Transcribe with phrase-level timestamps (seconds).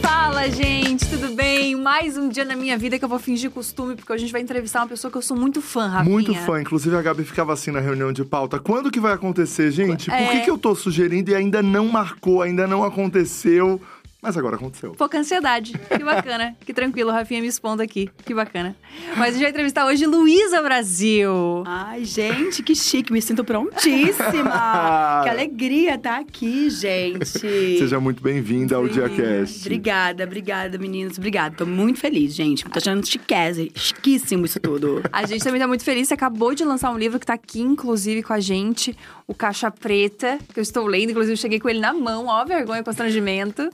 [0.00, 1.74] Fala, gente, tudo bem?
[1.76, 4.40] Mais um dia na minha vida que eu vou fingir costume, porque a gente vai
[4.40, 6.10] entrevistar uma pessoa que eu sou muito fã, Rafinha.
[6.12, 6.60] Muito fã.
[6.60, 8.58] Inclusive, a Gabi ficava assim na reunião de pauta.
[8.58, 10.10] Quando que vai acontecer, gente?
[10.10, 10.40] Por que, É.
[10.40, 13.80] que eu tô sugerindo e ainda não marcou, ainda não aconteceu?
[14.22, 14.92] Mas agora aconteceu.
[14.92, 15.72] Pouca ansiedade.
[15.72, 16.54] Que bacana.
[16.60, 18.10] que tranquilo, Rafinha me expondo aqui.
[18.24, 18.76] Que bacana.
[19.16, 21.64] Mas a gente vai entrevistar hoje Luísa Brasil.
[21.66, 25.22] Ai, gente, que chique, me sinto prontíssima.
[25.24, 27.24] que alegria estar aqui, gente.
[27.24, 29.60] Seja muito bem-vinda ao DiaCast.
[29.60, 31.16] Obrigada, obrigada, meninos.
[31.16, 31.56] Obrigada.
[31.56, 32.64] Tô muito feliz, gente.
[32.64, 35.02] Tô achando chiquésimo, chiquíssimo isso tudo.
[35.10, 36.08] A gente também tá muito feliz.
[36.08, 38.94] Você acabou de lançar um livro que tá aqui, inclusive, com a gente.
[39.26, 41.10] O Caixa Preta, que eu estou lendo.
[41.10, 42.26] Inclusive, eu cheguei com ele na mão.
[42.26, 43.70] Ó, vergonha, constrangimento.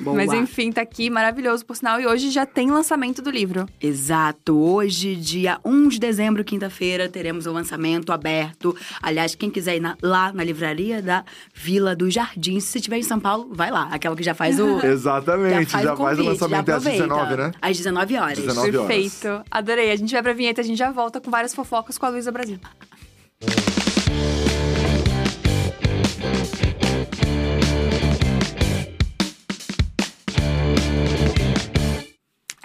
[0.00, 0.16] Boa.
[0.16, 2.00] Mas enfim, tá aqui, maravilhoso, por sinal.
[2.00, 3.66] E hoje já tem lançamento do livro.
[3.80, 4.56] Exato.
[4.58, 8.76] Hoje, dia 1 de dezembro, quinta-feira, teremos o lançamento aberto.
[9.02, 11.24] Aliás, quem quiser ir na- lá na livraria da
[11.54, 13.88] Vila dos Jardins, se estiver em São Paulo, vai lá.
[13.90, 14.78] Aquela que já faz o.
[14.86, 17.06] Exatamente, já, o faz o convite, lançamento já às aproveita.
[17.08, 17.52] 19, né?
[17.60, 18.38] Às 19 horas.
[18.38, 18.86] 19 horas.
[18.88, 19.44] Perfeito.
[19.50, 19.90] Adorei.
[19.90, 22.30] A gente vai pra vinheta, a gente já volta com várias fofocas com a Luísa
[22.32, 22.58] Brasil.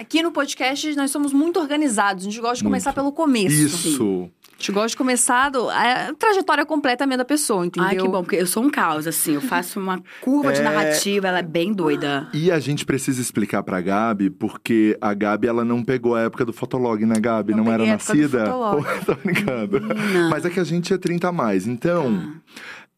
[0.03, 2.25] Aqui no podcast nós somos muito organizados.
[2.25, 2.95] A gente gosta de começar Muito.
[2.95, 3.55] pelo começo.
[3.55, 4.29] Isso.
[4.51, 7.89] A gente gosta de começar do, a trajetória completa mesmo da pessoa, entendeu?
[7.89, 9.33] Ai, que bom, porque eu sou um caos, assim.
[9.35, 10.63] Eu faço uma curva de É.
[10.63, 12.27] narrativa, ela é bem doida.
[12.33, 16.43] E a gente precisa explicar pra Gabi, porque a Gabi, ela não pegou a época
[16.45, 17.53] do Fotolog, né, Gabi?
[17.53, 18.45] Não Não, era peguei a época do nascida?
[18.45, 18.85] Fotolog.
[19.05, 19.81] Tô brincando.
[20.29, 21.65] Mas é que a gente é 30 a mais.
[21.65, 22.33] Então,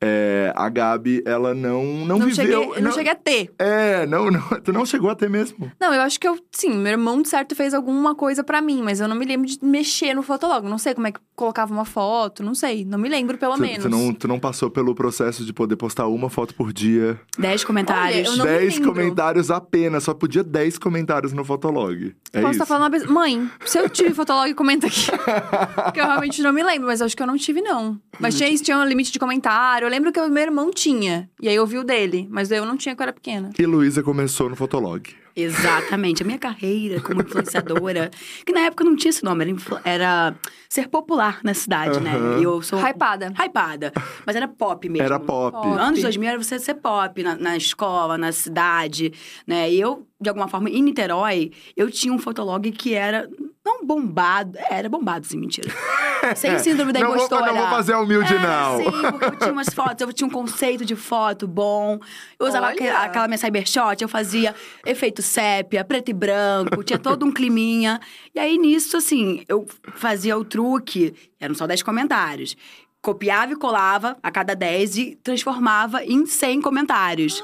[0.08, 2.36] é, a Gabi, ela não, não, Não, viveu...
[2.36, 3.52] cheguei, eu não cheguei a ter.
[3.58, 5.72] É, não, não, tu não chegou a ter mesmo.
[5.80, 8.84] Não, eu acho que eu, sim, meu irmão de certo fez alguma coisa pra mim,
[8.84, 10.68] mas eu não me lembro de mexer no Fotolog.
[10.70, 12.86] Não sei como é que colocava uma foto, não sei.
[12.86, 13.84] Não me lembro, pelo Tu, menos.
[13.84, 17.20] tu não, tu não passou pelo processo de poder postar uma foto por dia.
[17.40, 18.30] 10 comentários.
[18.30, 18.90] eu não me 10 lembro.
[18.94, 22.16] comentários apenas, só podia 10 comentários no Fotolog.
[22.32, 22.52] É Posso isso.
[22.52, 23.06] estar falando uma vez.
[23.06, 25.08] Mãe, se eu tive Fotolog, comenta aqui.
[25.84, 28.00] Porque eu realmente não me lembro, mas eu acho que eu não tive, não.
[28.20, 29.88] Mas tinha tinha um limite de comentário.
[29.96, 31.30] Lembro que o meu irmão tinha.
[31.42, 32.28] E aí eu vi o dele.
[32.30, 33.52] Mas eu não tinha quando era pequena.
[33.58, 35.10] E Luísa começou no Fotolog.
[35.36, 36.24] Exatamente.
[36.24, 38.10] A minha carreira como influenciadora,
[38.46, 40.36] que na época não tinha esse nome, era, influ- era
[40.70, 42.14] ser popular na cidade, né?
[42.40, 42.80] E eu sou.
[42.80, 43.34] Hypada.
[43.38, 43.92] Hypada.
[44.26, 45.06] Mas era pop mesmo.
[45.06, 45.52] Era pop.
[45.56, 45.68] Pop.
[45.80, 49.12] Anos 2000 era você ser pop na, na escola, na cidade,
[49.46, 49.70] né?
[49.72, 53.30] E eu, de alguma forma, em Niterói, eu tinha um fotolog que era
[53.66, 54.58] não bombado.
[54.58, 55.70] É, era bombado, sim, mentira.
[56.36, 58.78] Sem síndrome da Não vou- não vou fazer humilde, É, não.
[58.78, 62.00] Sim, porque eu tinha umas fotos, eu tinha um conceito de foto bom.
[62.40, 62.74] Eu usava Olha.
[62.74, 68.00] aque- aquela minha cybershot, eu fazia efeito sépia, preto e branco, tinha todo um climinha.
[68.34, 69.66] E aí, nisso, assim, eu
[69.96, 72.56] fazia o truque, eram só 10 comentários.
[73.02, 77.44] Copiava e colava a cada 10 e transformava em 100 comentários.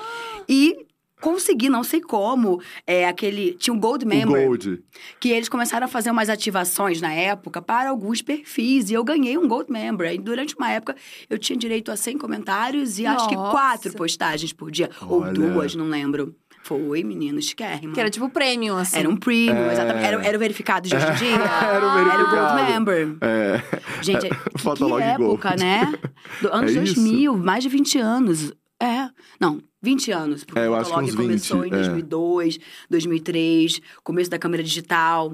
[0.50, 0.88] E
[1.22, 3.54] consegui, não sei como, é, aquele...
[3.54, 4.84] Tinha um Gold O Member Gold.
[5.20, 8.90] que eles começaram a fazer umas ativações na época para alguns perfis.
[8.90, 10.12] E eu ganhei um Gold Member.
[10.12, 10.96] E durante uma época
[11.30, 13.52] eu tinha direito a 100 comentários e acho que Nossa.
[13.52, 14.90] quatro postagens por dia.
[15.02, 15.32] Ou Olha.
[15.32, 16.36] duas, não lembro.
[16.78, 17.94] Foi, menino, esquérrimo.
[17.94, 18.98] Que era tipo premium, assim.
[19.00, 19.74] Era um premium, É.
[19.74, 20.06] exatamente.
[20.06, 21.36] Era, era o verificado de hoje em dia.
[21.42, 22.72] Era o Era o Gold verificado.
[22.72, 23.18] Member.
[23.22, 23.64] É.
[24.02, 25.64] Gente, que, que época, Gold.
[25.64, 25.94] né?
[26.42, 26.96] Do, anos É isso.
[26.96, 28.54] 2000, mais de 20 anos.
[28.82, 30.44] É, não, 20 anos.
[30.44, 31.78] porque É, eu o acho que Fotolog uns começou 20, em é.
[31.78, 35.34] 2002, 2003, começo da câmera digital.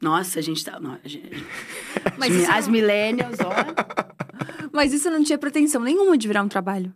[0.00, 0.78] Nossa, a gente tá...
[0.80, 1.44] não, a gente-
[2.16, 3.50] Mas as, as millennials, ó...
[4.72, 6.92] mas isso não tinha pretensão nenhuma de virar um trabalho.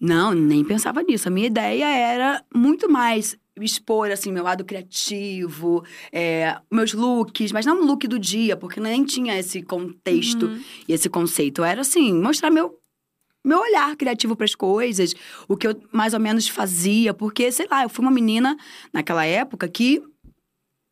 [0.00, 1.28] Não, nem pensava nisso.
[1.28, 7.66] A minha ideia era muito mais expor, assim, meu lado criativo, é, meus looks, mas
[7.66, 10.62] não o look do dia, porque nem tinha esse contexto Uhum.
[10.86, 11.64] e esse conceito.
[11.64, 12.78] Era, assim, mostrar meu,
[13.44, 15.12] meu olhar criativo para as coisas,
[15.48, 18.56] o que eu mais ou menos fazia, porque, sei lá, eu fui uma menina
[18.92, 20.00] naquela época que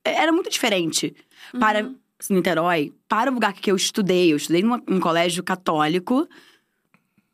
[0.05, 1.15] era muito diferente
[1.61, 1.97] para Uhum.
[2.31, 4.33] Niterói, para o lugar que eu estudei.
[4.33, 6.27] Eu estudei num colégio católico,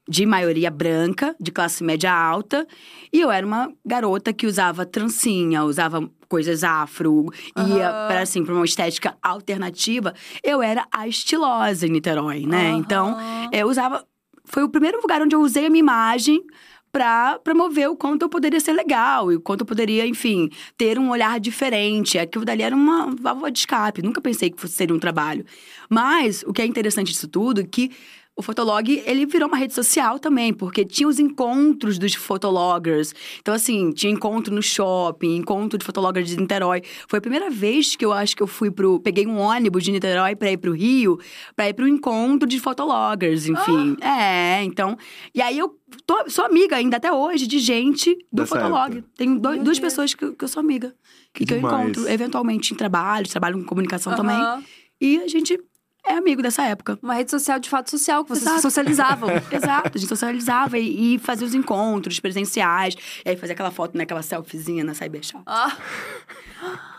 [0.08, 2.66] de maioria branca, de classe média alta,
[3.12, 7.26] e eu era uma garota que usava trancinha, usava coisas afro,
[7.56, 8.08] ia Aham.
[8.08, 10.14] para assim, para uma estética alternativa.
[10.42, 12.70] Eu era a estilosa em Niterói, né?
[12.70, 12.78] Aham.
[12.78, 13.16] Então,
[13.52, 14.04] eu usava
[14.44, 16.44] foi o primeiro lugar onde eu usei a minha imagem
[16.90, 20.98] pra promover o quanto eu poderia ser legal e o quanto eu poderia, enfim, ter
[20.98, 22.18] um olhar diferente.
[22.18, 24.02] Aquilo dali era uma válvula de escape.
[24.02, 25.44] Nunca pensei que fosse seria um trabalho.
[25.88, 27.90] Mas o que é interessante disso tudo é que
[28.34, 33.14] o Fotolog, ele virou uma rede social também, porque tinha os encontros dos fotologgers.
[33.40, 36.82] Então, assim, tinha encontro no shopping, encontro de fotologgers de Niterói.
[37.06, 38.98] Foi a primeira vez que eu acho que eu fui pro...
[39.00, 41.18] Peguei um ônibus de Niterói pra ir pro Rio,
[41.54, 43.96] pra ir pro encontro de fotologgers, enfim.
[44.00, 44.96] É, então...
[45.34, 45.76] E aí, eu
[46.06, 48.96] tô- sou amiga ainda até hoje de gente do Dessa Fotolog.
[48.98, 49.08] época.
[49.40, 50.94] Dois- Meu duas pessoas que, eu- que eu sou amiga.
[51.34, 54.36] Que e que eu encontro eventualmente em trabalho, trabalho com comunicação também.
[54.36, 54.62] Aham.
[55.00, 55.58] E a gente
[56.06, 56.98] é amigo dessa época.
[57.02, 58.62] Uma rede social de fato social, que vocês Exato.
[58.62, 59.30] socializavam.
[59.50, 62.94] Exato, a gente socializava e, e fazia os encontros presenciais.
[63.24, 64.04] E aí fazia aquela foto, né?
[64.04, 65.42] Aquela selfiezinha na Cybershop.
[65.46, 65.76] Ah,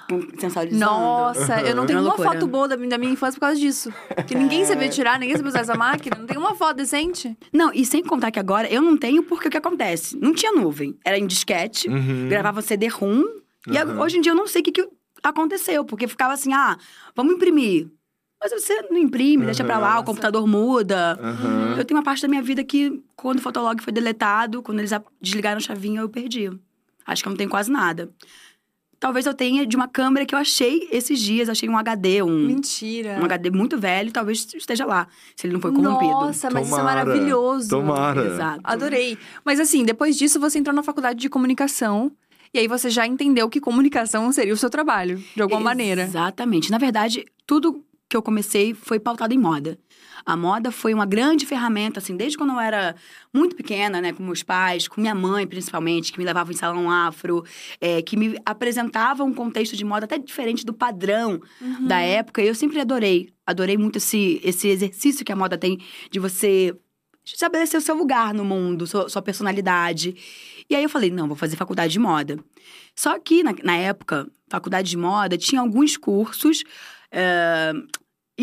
[0.09, 0.85] com- Sensualizando.
[0.85, 3.59] nossa, eu não tenho Uma uma foto boa da minha, da minha infância por causa
[3.59, 3.91] disso.
[4.27, 6.17] Que ninguém sabia tirar, ninguém sabia usar essa máquina.
[6.17, 7.37] Não tem uma foto decente.
[7.51, 10.17] Não, e sem contar que agora eu não tenho porque o que acontece?
[10.19, 10.97] Não tinha nuvem.
[11.05, 12.27] Era em disquete, Uhum.
[12.29, 13.23] gravava CD-ROM.
[13.67, 13.99] E Uhum.
[14.01, 14.87] hoje em dia eu não sei o que, que
[15.23, 16.77] aconteceu, porque ficava assim, ah,
[17.15, 17.87] vamos imprimir.
[18.43, 20.05] Mas você não imprime, deixa pra lá, o Uhum.
[20.05, 21.17] computador muda.
[21.21, 21.75] Aham.
[21.77, 24.91] Eu tenho uma parte da minha vida que, quando o Fotolog foi deletado, quando eles
[25.21, 26.51] desligaram a chavinha, eu perdi.
[27.07, 28.09] Acho que eu não tenho quase nada.
[28.99, 32.47] Talvez eu tenha de uma câmera que eu achei esses dias, achei um HD, um,
[32.47, 33.17] Mentira.
[33.21, 36.11] um HD muito velho, talvez esteja lá, se ele não foi corrompido.
[36.11, 37.03] Nossa, mas isso é Tomara.
[37.05, 37.69] maravilhoso.
[37.69, 38.25] Tomara.
[38.25, 38.61] Exato.
[38.63, 39.17] Adorei.
[39.43, 42.11] Mas assim, depois disso você entrou na faculdade de comunicação.
[42.53, 46.03] E aí você já entendeu que comunicação seria o seu trabalho, de alguma maneira.
[46.03, 46.69] Exatamente.
[46.71, 47.83] Na verdade, tudo
[48.13, 49.77] que eu comecei foi pautado em moda.
[50.25, 52.95] A moda foi uma grande ferramenta, assim, desde quando eu era
[53.33, 56.89] muito pequena, né, com meus pais, com minha mãe, principalmente, que me levava em salão
[56.89, 57.43] afro,
[57.81, 61.87] é, que me apresentava um contexto de moda até diferente do padrão Uhum.
[61.87, 62.41] da época.
[62.41, 63.29] E eu sempre adorei.
[63.45, 65.77] Adorei muito esse, esse exercício que a moda tem
[66.11, 66.73] de você
[67.25, 70.15] estabelecer o seu lugar no mundo, sua, sua personalidade.
[70.69, 72.37] E aí eu falei, não, vou fazer faculdade de moda.
[72.95, 76.63] Só que, na, na época, faculdade de moda tinha alguns cursos.
[77.11, 77.73] eh,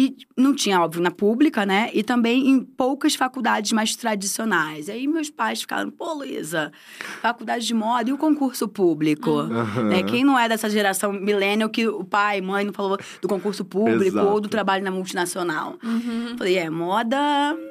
[0.01, 1.91] e não tinha, óbvio, na pública, né?
[1.93, 4.89] E também em poucas faculdades mais tradicionais.
[4.89, 6.73] Aí meus pais ficaram, pô, Luísa,
[7.21, 9.31] faculdade de moda e o concurso público?
[9.31, 9.83] Aham.
[9.91, 10.03] Né?
[10.03, 14.05] Quem não é dessa geração millennial que o pai, mãe não falou do concurso público
[14.05, 14.27] Exato.
[14.27, 15.77] ou do trabalho na multinacional?
[15.85, 16.35] Uhum.
[16.39, 17.19] Falei, é, moda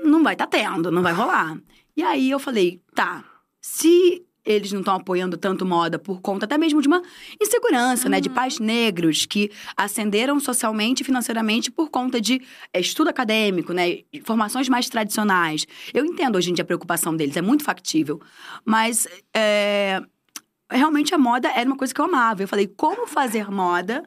[0.04, 1.58] não vai tá tendo, não vai rolar.
[1.98, 3.24] E aí eu falei, tá,
[3.60, 7.04] se eles não estão apoiando tanto moda por conta até mesmo de uma
[7.40, 8.20] insegurança, né?
[8.20, 12.42] De pais negros que ascenderam socialmente e financeiramente por conta de
[12.74, 14.00] é, estudo acadêmico, né?
[14.24, 15.68] Formações mais tradicionais.
[15.94, 18.20] Eu entendo hoje em dia a preocupação deles, é muito factível.
[18.66, 20.02] Mas é,
[20.70, 22.42] realmente a moda era uma coisa que eu amava.
[22.42, 24.04] Eu falei, como fazer moda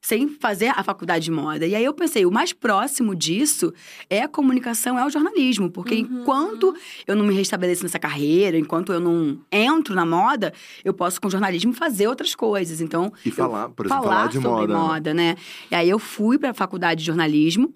[0.00, 1.66] sem fazer a faculdade de moda.
[1.66, 3.72] E aí eu pensei, o mais próximo disso
[4.08, 5.68] é a comunicação, é o jornalismo.
[5.70, 6.74] Porque enquanto
[7.06, 10.52] eu não me restabeleço nessa carreira, enquanto eu não entro na moda,
[10.84, 12.80] eu posso com o jornalismo fazer outras coisas.
[12.80, 14.66] Então, E eu- falar, por exemplo, falar falar de sobre moda.
[14.74, 14.78] né?
[14.80, 15.36] moda, né?
[15.70, 17.74] E aí eu fui para a faculdade de jornalismo,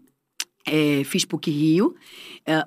[0.65, 1.97] é, fiz PUC Rio,
[2.47, 2.65] é,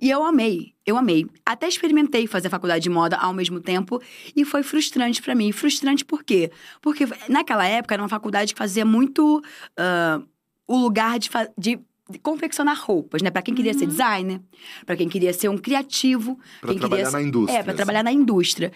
[0.00, 1.26] e eu amei, eu amei.
[1.44, 4.00] Até experimentei fazer faculdade de moda ao mesmo tempo
[4.34, 5.52] e foi frustrante para mim.
[5.52, 6.50] Frustrante por quê?
[6.80, 9.42] Porque naquela época era uma faculdade que fazia muito
[9.76, 10.20] ah,
[10.66, 11.28] o lugar de,
[11.58, 11.78] de
[12.22, 13.30] confeccionar roupas, né?
[13.30, 14.40] Para quem queria ser designer,
[14.84, 17.58] para quem queria ser um criativo, Pra quem trabalhar queria na indústria.
[17.58, 18.72] é, pra trabalhar na indústria.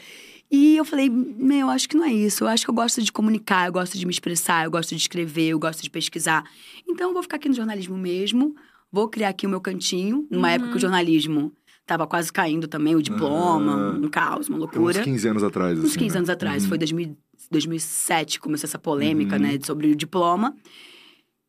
[0.48, 2.44] E eu falei, meu, acho que não é isso.
[2.44, 5.00] Eu acho que eu gosto de comunicar, eu gosto de me expressar, eu gosto de
[5.00, 6.44] escrever, eu gosto de pesquisar.
[6.88, 8.54] Então, eu vou ficar aqui no jornalismo mesmo,
[8.90, 10.26] vou criar aqui o meu cantinho.
[10.30, 11.52] Numa época que o jornalismo
[11.86, 13.96] tava quase caindo também, o diploma, Ah.
[13.96, 15.02] um caos, uma Uns loucura.
[15.02, 15.78] 15 anos atrás.
[15.78, 16.18] Uns assim, 15 né?
[16.18, 16.68] anos atrás, Uhum.
[16.70, 17.16] foi 2000,
[17.50, 19.42] 2007, começou essa polêmica, Uhum.
[19.42, 20.54] né, sobre o diploma.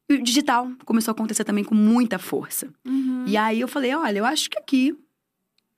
[0.10, 2.68] E o digital começou a acontecer também com muita força.
[2.86, 3.25] Uhum.
[3.28, 4.95] E aí eu falei, olha, eu acho que aqui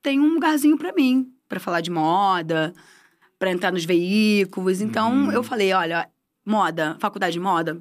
[0.01, 2.73] tem um lugarzinho pra mim, pra falar de moda,
[3.39, 4.81] pra entrar nos veículos.
[4.81, 5.31] Então Uhum.
[5.31, 6.07] eu falei, olha,
[6.45, 7.79] moda, faculdade de moda.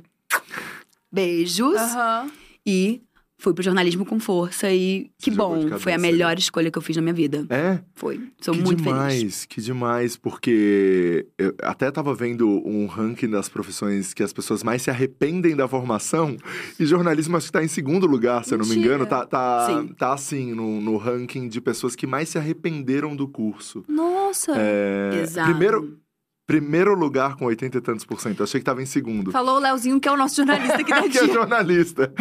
[1.12, 1.76] Beijos.
[1.76, 2.30] Aham.
[2.64, 3.02] E
[3.38, 6.82] fui pro jornalismo com força e que Você bom, foi a melhor escolha que eu
[6.82, 7.46] fiz na minha vida.
[7.48, 7.78] É?
[7.94, 8.20] Foi.
[8.40, 9.44] Sou que muito demais, feliz.
[9.46, 14.82] que demais, porque eu até tava vendo um ranking das profissões que as pessoas mais
[14.82, 16.36] se arrependem da formação,
[16.78, 19.84] e jornalismo acho que tá em segundo lugar, se eu não me engano, tá, tá,
[19.96, 23.84] tá assim, no, no ranking de pessoas que mais se arrependeram do curso.
[23.88, 24.52] Nossa.
[24.56, 25.50] É, Exato.
[25.50, 25.98] Primeiro,
[26.48, 29.30] primeiro lugar com 80 e tantos por cento, eu achei que tava em segundo.
[29.30, 32.12] Falou o Leozinho, que é o nosso jornalista aqui da que é jornalista,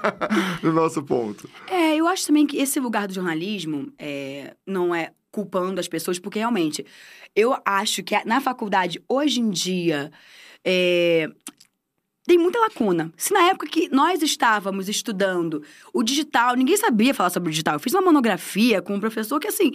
[0.64, 1.46] no nosso ponto.
[1.68, 6.18] É, eu acho também que esse lugar do jornalismo é, não é culpando as pessoas,
[6.18, 6.86] porque realmente
[7.34, 10.10] eu acho que na faculdade, hoje em dia,
[10.64, 11.28] é,
[12.26, 13.12] tem muita lacuna.
[13.16, 17.74] Se na época que nós estávamos estudando o digital, ninguém sabia falar sobre o digital.
[17.74, 19.70] Eu fiz uma monografia com um professor que, assim,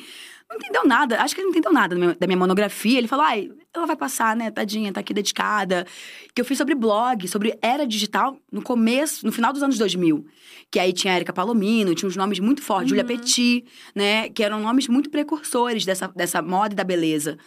[0.49, 1.21] não entendeu nada.
[1.21, 2.97] Acho que ele não entendeu nada da minha, monografia.
[2.97, 5.87] Ele falou, ai, ela vai passar, né, tadinha, tá aqui dedicada.
[6.35, 10.25] Que eu fiz sobre blog, sobre era digital, no começo, no final dos anos 2000.
[10.69, 13.63] Que aí tinha a Erika Palomino, tinha uns nomes muito fortes, Julia Petit,
[13.95, 17.37] né, que eram nomes muito precursores dessa, dessa moda e da beleza.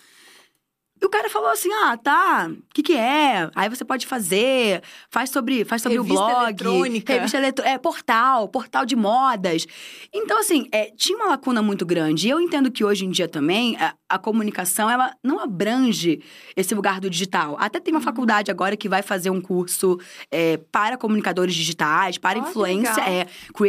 [1.05, 3.51] E o cara falou assim: ah, tá, o que, que é?
[3.55, 6.43] Aí você pode fazer, faz sobre, faz sobre Revista o blog.
[6.45, 7.13] eletrônica.
[7.13, 7.75] Revista eletrônica.
[7.75, 9.67] É, portal, portal de modas.
[10.15, 12.27] Então, assim, é, tinha uma lacuna muito grande.
[12.27, 16.23] E eu entendo que hoje em dia também a, a comunicação, ela não abrange
[16.57, 17.55] esse lugar do digital.
[17.61, 18.05] Até tem uma Uhum.
[18.05, 19.99] faculdade agora que vai fazer um curso
[20.31, 23.27] é, para comunicadores digitais, para que influência, é,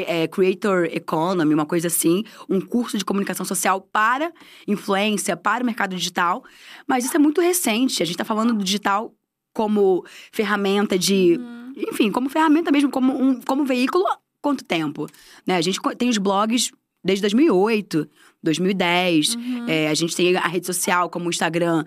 [0.08, 2.24] é, Creator Economy, uma coisa assim.
[2.50, 4.32] Um curso de comunicação social para
[4.66, 6.42] influência, para o mercado digital.
[6.88, 8.02] Mas isso é muito recente.
[8.02, 9.14] A gente está falando do digital
[9.54, 11.38] como ferramenta de.
[11.40, 11.74] Uhum.
[11.92, 15.08] Enfim, como ferramenta mesmo, como, um, como veículo há quanto tempo?
[15.46, 15.56] Né?
[15.56, 16.72] A gente tem os blogs
[17.04, 18.08] desde 2008,
[18.42, 19.36] 2010.
[19.36, 19.66] Uhum.
[19.68, 21.84] É, a gente tem a rede social como o Instagram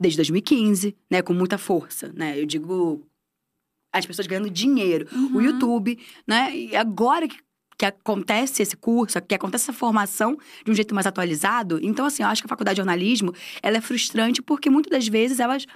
[0.00, 1.22] desde 2015, né?
[1.22, 2.40] Com muita força, né?
[2.40, 3.06] Eu digo
[3.92, 5.06] as pessoas ganhando dinheiro.
[5.12, 5.40] O Uhum.
[5.42, 6.54] YouTube, né?
[6.56, 7.36] E agora que,
[7.82, 12.22] que acontece esse curso, que acontece essa formação de um jeito mais atualizado, então, assim,
[12.22, 15.66] eu acho que a faculdade de jornalismo, ela é frustrante porque muitas das vezes elas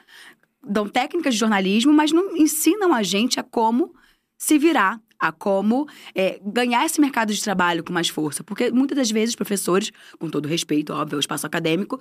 [0.64, 3.92] dão técnicas de jornalismo, mas não ensinam a gente a como
[4.38, 8.44] se virar, a como é, ganhar esse mercado de trabalho com mais força.
[8.44, 11.98] Porque muitas das vezes os professores, com todo respeito, óbvio, ao espaço acadêmico,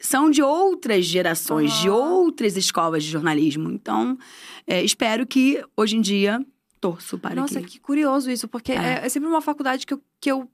[0.00, 1.96] são de outras gerações, de Aham.
[1.96, 3.70] outras escolas de jornalismo.
[3.70, 4.18] Então,
[4.66, 6.44] é, espero que hoje em dia
[6.82, 7.66] torço para Nossa, que.
[7.66, 9.00] que curioso isso, porque É.
[9.02, 10.50] é, é sempre uma faculdade que eu, que eu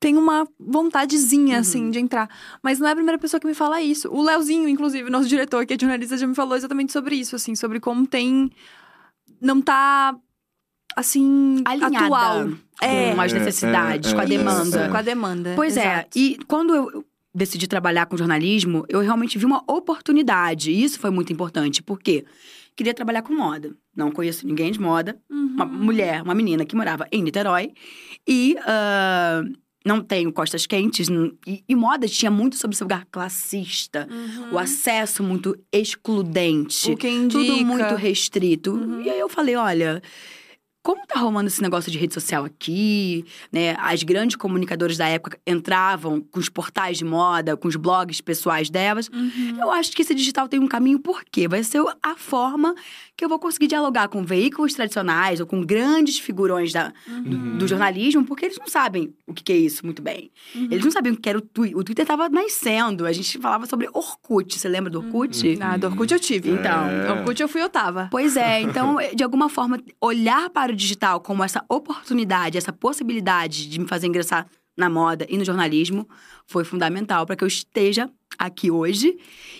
[0.00, 1.60] tenho uma vontadezinha, Uhum.
[1.60, 2.28] assim, de entrar.
[2.62, 4.08] Mas não é a primeira pessoa que me fala isso.
[4.10, 7.54] O Leozinho, inclusive, nosso diretor, que é jornalista, já me falou exatamente sobre isso, assim,
[7.54, 8.50] sobre como tem.
[9.40, 10.16] Não tá.
[10.94, 12.48] Assim, Alinhada atual.
[12.80, 14.80] É, com as É, necessidades, é, com a é, demanda.
[14.80, 14.88] é.
[14.88, 15.52] com a demanda.
[15.54, 16.18] Pois é, exato.
[16.18, 20.70] e quando eu decidi trabalhar com jornalismo, eu realmente vi uma oportunidade.
[20.70, 22.24] E isso foi muito importante, porque
[22.76, 23.74] queria trabalhar com moda.
[23.96, 25.18] Não conheço ninguém de moda.
[25.30, 25.54] Uhum.
[25.54, 27.72] Uma mulher, uma menina que morava em Niterói.
[28.28, 29.42] E ah,
[29.84, 31.08] não tenho costas quentes.
[31.46, 34.06] E, e moda tinha muito sobre esse lugar classista.
[34.10, 34.54] Uhum.
[34.54, 36.90] O acesso muito excludente.
[36.90, 37.44] O que indica.
[37.44, 38.72] Tudo muito restrito.
[38.72, 39.00] Uhum.
[39.02, 40.02] E aí eu falei, olha,
[40.86, 43.74] como tá rolando esse negócio de rede social aqui, né?
[43.80, 48.70] As grandes comunicadoras da época entravam com os portais de moda, com os blogs pessoais
[48.70, 49.08] delas.
[49.08, 49.56] Uhum.
[49.60, 52.72] Eu acho que esse digital tem um caminho porque vai ser a forma
[53.16, 57.58] que eu vou conseguir dialogar com veículos tradicionais ou com grandes figurões da, Uhum.
[57.58, 60.30] do jornalismo, porque eles não sabem o que que é isso muito bem.
[60.54, 60.68] Uhum.
[60.70, 61.76] Eles não sabiam o que era o Twitter.
[61.76, 63.06] O Twitter estava nascendo.
[63.06, 64.56] A gente falava sobre Orkut.
[64.56, 65.58] Você lembra do Orkut?
[65.60, 66.50] Ah, do Orkut eu tive.
[66.50, 66.88] Então.
[66.88, 67.10] É.
[67.10, 68.06] Orkut eu fui eu tava.
[68.08, 73.68] Pois é, então, de alguma forma, olhar para o digital como essa oportunidade, essa possibilidade
[73.68, 76.08] de me fazer ingressar na moda e no jornalismo
[76.46, 79.16] foi fundamental para que eu esteja aqui hoje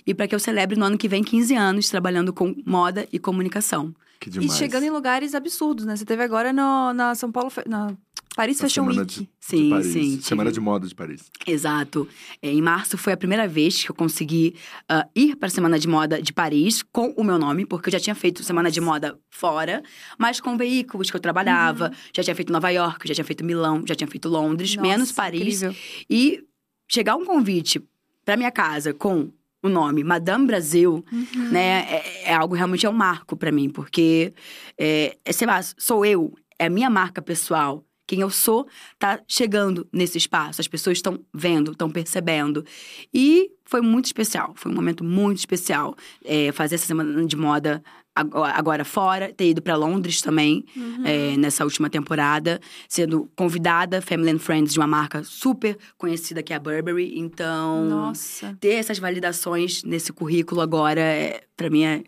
[0.07, 3.19] e para que eu celebre no ano que vem 15 anos trabalhando com moda e
[3.19, 3.95] comunicação.
[4.21, 4.57] Que E demais.
[4.57, 5.97] chegando em lugares absurdos, né?
[5.97, 7.95] Você teve agora no, na São Paulo, na
[8.37, 9.15] Paris Fashion semana Week.
[9.15, 9.87] de, de Sim, Paris.
[9.87, 11.31] sim, Semana tive- de moda de Paris.
[11.47, 12.07] Exato.
[12.43, 14.55] É, em março foi a primeira vez que eu consegui
[14.89, 17.93] ah, ir para a Semana de Moda de Paris com o meu nome, porque eu
[17.93, 19.83] já tinha feito Semana de Moda fora,
[20.19, 21.91] mas com veículos que eu trabalhava.
[22.15, 25.11] Já tinha feito Nova York, já tinha feito Milão, já tinha feito Londres, Nossa, menos
[25.13, 25.63] Paris.
[25.63, 25.75] incrível.
[26.11, 26.45] E
[26.87, 27.83] chegar um convite
[28.25, 29.31] para minha casa com
[29.63, 31.49] o nome Madame Brasil, Uhum.
[31.51, 34.35] né, é, é algo realmente é um marco para mim, porque
[34.79, 37.85] é, é, sei lá, sou eu, é a minha marca pessoal.
[38.07, 38.67] Quem eu sou
[38.99, 42.65] tá chegando nesse espaço, as pessoas estão vendo, estão percebendo.
[43.13, 47.83] E foi muito especial, foi um momento muito especial é, fazer essa semana de moda
[48.15, 51.03] ago- agora fora, ter ido para Londres também Uhum.
[51.05, 56.53] é, nessa última temporada, sendo convidada, Family and Friends, de uma marca super conhecida que
[56.53, 57.19] é a Burberry.
[57.19, 58.57] Então, Nossa.
[58.61, 62.05] ter essas validações nesse currículo agora, é, para mim, é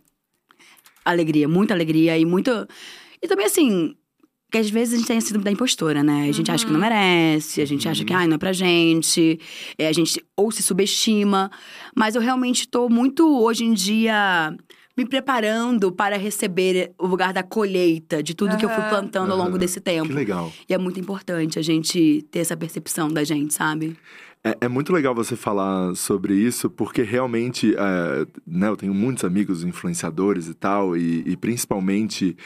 [1.05, 2.51] alegria, muita alegria e muito.
[3.23, 3.97] E também, assim.
[4.51, 6.27] Que às vezes a gente tem a síndrome da impostora, né?
[6.29, 9.39] A gente acha que não merece, a gente acha que, ai, não é pra gente.
[9.77, 11.51] é, a gente ou se subestima.
[11.95, 14.57] Mas eu realmente tô muito, hoje em dia,
[14.97, 19.39] me preparando para receber o lugar da colheita de tudo que eu fui plantando ao
[19.39, 20.09] longo desse tempo.
[20.09, 20.53] Que legal.
[20.69, 23.97] E é muito importante a gente ter essa percepção da gente, sabe?
[24.49, 29.25] É, é muito legal você falar sobre isso, porque realmente, é, né, eu tenho muitos
[29.25, 32.37] amigos influenciadores e tal, e, e principalmente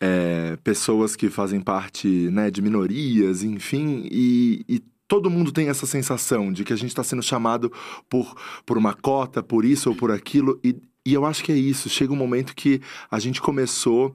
[0.00, 5.86] é, pessoas que fazem parte né, de minorias, enfim, e, e todo mundo tem essa
[5.86, 7.72] sensação de que a gente está sendo chamado
[8.08, 8.34] por,
[8.66, 11.88] por uma cota, por isso ou por aquilo, e e eu acho que é isso.
[11.88, 14.12] Chega um momento que a gente começou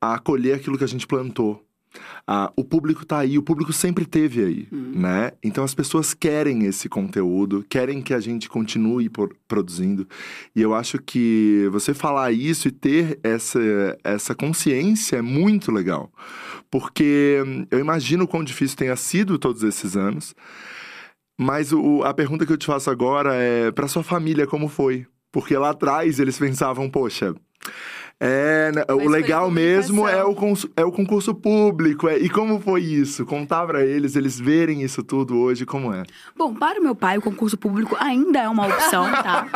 [0.00, 1.62] a colher aquilo que a gente plantou.
[2.26, 4.92] Ah, o público tá aí, o público sempre teve aí, Hum.
[4.94, 5.32] né?
[5.42, 10.06] Então as pessoas querem esse conteúdo, querem que a gente continue por- produzindo.
[10.54, 13.58] E eu acho que você falar isso e ter essa,
[14.04, 16.12] essa consciência é muito legal.
[16.70, 20.34] Porque hum, eu imagino o quão difícil tenha sido todos esses anos.
[21.38, 25.06] Mas o- a pergunta que eu te faço agora é para sua família como foi?
[25.32, 27.34] Porque lá atrás eles pensavam, poxa,
[28.22, 30.36] é, né, o escolher legal mesmo é o,
[30.76, 32.06] é o concurso público.
[32.06, 33.24] é- e como foi isso?
[33.24, 36.02] Contar pra eles, eles verem isso tudo hoje, como é?
[36.36, 39.46] Bom, para o meu pai, o concurso público ainda é uma opção, tá?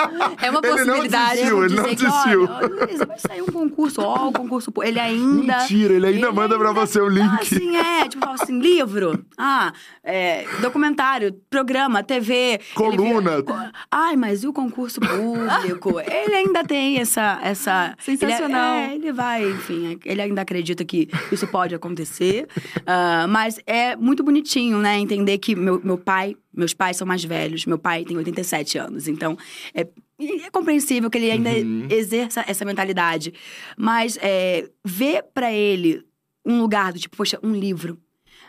[0.40, 1.30] É uma Ele não possibilidade.
[1.34, 2.48] desistiu, ele não desistiu.
[2.50, 4.90] olha, vai sair um concurso, ó, o concurso público.
[4.90, 5.58] Ele ainda.
[5.58, 7.28] Mentira, ele ainda manda pra você o link.
[7.30, 8.08] Ah, assim, é.
[8.08, 9.24] Tipo, fala assim, livro.
[9.36, 12.60] Ah, é, documentário, programa, TV.
[12.74, 13.32] Coluna.
[13.34, 16.00] Ele vira- Ai, mas e o concurso público?
[16.00, 17.38] ele ainda tem essa...
[17.42, 18.53] essa Sensacional.
[18.56, 22.46] Ele, é, ele vai, enfim, ele ainda acredita que isso pode acontecer.
[22.86, 24.98] Ah, mas é muito bonitinho, né?
[24.98, 26.36] Entender que meu, meu pai...
[26.52, 27.64] Meus pais são mais velhos.
[27.66, 29.08] Meu pai tem 87 anos.
[29.08, 29.36] Então,
[29.74, 29.86] é,
[30.20, 31.86] é compreensível que ele ainda Uhum.
[31.90, 33.32] exerça essa mentalidade.
[33.76, 36.04] Mas é, ver pra ele
[36.44, 37.98] um lugar do tipo, poxa, um livro.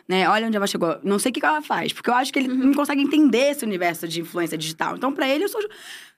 [0.08, 0.28] Né?
[0.28, 0.96] Olha onde ela chegou.
[1.02, 3.50] Não sei o que que ela faz, porque eu acho que ele não consegue entender
[3.50, 4.96] esse universo de influência digital.
[4.96, 5.60] Então, pra ele, eu sou.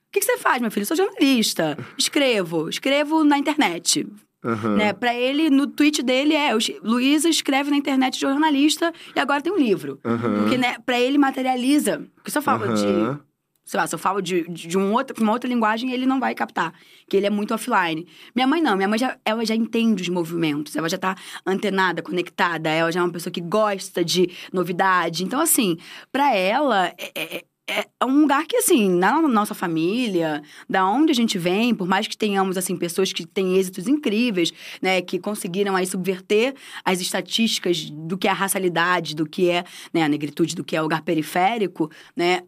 [0.08, 0.82] O que, que você faz, meu filho?
[0.82, 1.76] Eu sou jornalista.
[1.98, 2.68] Escrevo.
[2.68, 4.06] Escrevo na internet.
[4.42, 4.76] Aham.
[4.76, 4.92] Né?
[4.92, 6.50] Pra ele, no tweet dele é:
[6.82, 10.00] Luísa escreve na internet jornalista e agora tem um livro.
[10.04, 10.40] Aham.
[10.42, 12.06] Porque, né, pra ele materializa.
[12.14, 13.20] Porque se eu falo de Aham.
[13.66, 16.18] sei lá, se eu falo de, de, de um outro, uma outra linguagem, ele não
[16.18, 16.72] vai captar.
[17.06, 18.06] Que ele é muito offline.
[18.34, 22.00] Minha mãe não, minha mãe já, ela já entende os movimentos, ela já tá antenada,
[22.00, 25.22] conectada, ela já é uma pessoa que gosta de novidade.
[25.24, 25.76] Então, assim,
[26.10, 31.14] pra ela, é, é- é um lugar que, assim, na nossa família, da onde a
[31.14, 35.76] gente vem, por mais que tenhamos, assim, pessoas que têm êxitos incríveis, né, que conseguiram
[35.76, 40.54] aí subverter as estatísticas do que é a racialidade, do que é né, a negritude,
[40.54, 42.42] do que é o lugar periférico, né,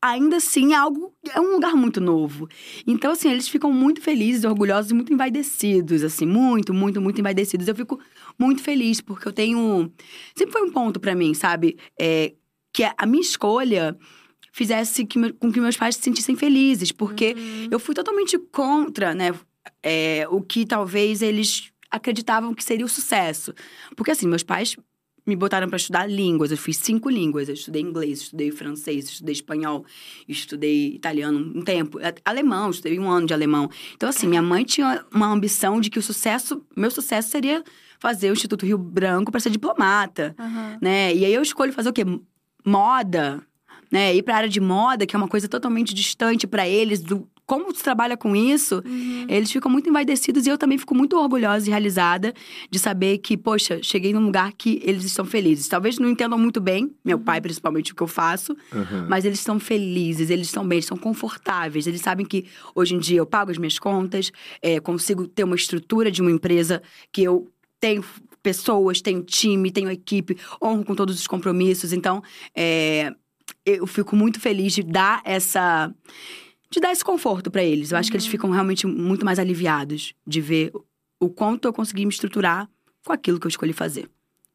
[0.00, 2.48] ainda assim é algo é um lugar muito novo.
[2.86, 7.68] Então assim, eles ficam muito felizes, orgulhosos e muito envaidecidos, assim, muito, muito, muito envaidecidos.
[7.68, 8.00] Eu fico
[8.38, 9.92] muito feliz porque eu tenho
[10.34, 11.76] sempre foi um ponto pra mim, sabe?
[12.00, 12.32] É,
[12.72, 13.96] que a minha escolha
[14.52, 17.34] fizesse que com que meus pais se sentissem felizes, porque
[17.70, 19.32] eu fui totalmente contra, né,
[19.82, 23.52] é, o que talvez eles acreditavam que seria o sucesso.
[23.96, 24.76] Porque assim, meus pais
[25.26, 26.50] me botaram para estudar línguas.
[26.50, 27.48] Eu fiz cinco línguas.
[27.48, 29.84] Eu estudei inglês, estudei francês, estudei espanhol,
[30.28, 31.98] estudei italiano um tempo.
[32.24, 33.68] Alemão, estudei um ano de alemão.
[33.94, 37.62] Então, assim, minha mãe tinha uma ambição de que o sucesso, meu sucesso seria
[37.98, 40.78] fazer o Instituto Rio Branco para ser diplomata, Aham.
[40.80, 41.14] né?
[41.14, 42.04] E aí eu escolho fazer o quê?
[42.64, 43.42] Moda,
[43.90, 44.14] né?
[44.14, 47.74] Ir para área de moda, que é uma coisa totalmente distante para eles do como
[47.74, 48.80] se trabalha com isso,
[49.28, 52.32] eles ficam muito envaidecidos e eu também fico muito orgulhosa e realizada
[52.70, 55.66] de saber que, poxa, cheguei num lugar que eles estão felizes.
[55.66, 59.08] Talvez não entendam muito bem, meu pai principalmente, o que eu faço, Aham.
[59.10, 61.88] mas eles estão felizes, eles estão bem, eles estão confortáveis.
[61.88, 64.30] Eles sabem que hoje em dia eu pago as minhas contas,
[64.62, 67.50] é, consigo ter uma estrutura de uma empresa que eu
[67.80, 68.04] tenho
[68.40, 71.92] pessoas, tenho time, tenho equipe, honro com todos os compromissos.
[71.92, 72.22] Então,
[72.54, 73.12] é,
[73.64, 75.92] eu fico muito feliz de dar essa.
[76.70, 77.92] de dar esse conforto pra eles.
[77.92, 80.72] Eu acho que eles ficam realmente muito mais aliviados de ver
[81.18, 82.68] o quanto eu consegui me estruturar
[83.04, 84.08] com aquilo que eu escolhi fazer.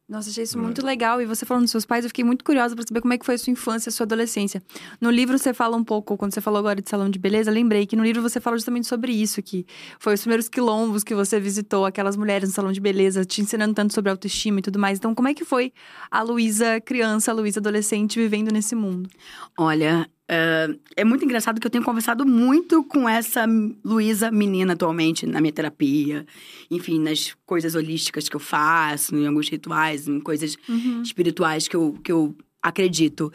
[0.08, 1.20] Nossa, achei isso muito legal.
[1.20, 3.26] E você falando dos seus pais, eu fiquei muito curiosa pra saber como é que
[3.26, 4.62] foi a sua infância, a sua adolescência.
[5.02, 7.88] No livro você fala um pouco, quando você falou agora de salão de beleza, lembrei
[7.88, 9.66] que no livro você fala justamente sobre isso, que
[10.00, 13.74] foi os primeiros quilombos que você visitou, aquelas mulheres no salão de beleza, te ensinando
[13.74, 15.00] tanto sobre autoestima e tudo mais.
[15.00, 15.74] Então, como é que foi
[16.12, 19.10] a Luísa criança, a Luísa adolescente, vivendo nesse mundo?
[19.58, 23.46] Olha, é, é muito engraçado que eu tenho conversado muito com essa
[23.84, 26.26] Luísa menina atualmente na minha terapia.
[26.72, 30.58] Enfim, nas coisas holísticas que eu faço, em alguns rituais, em coisas
[31.04, 33.32] espirituais que eu, que eu acredito.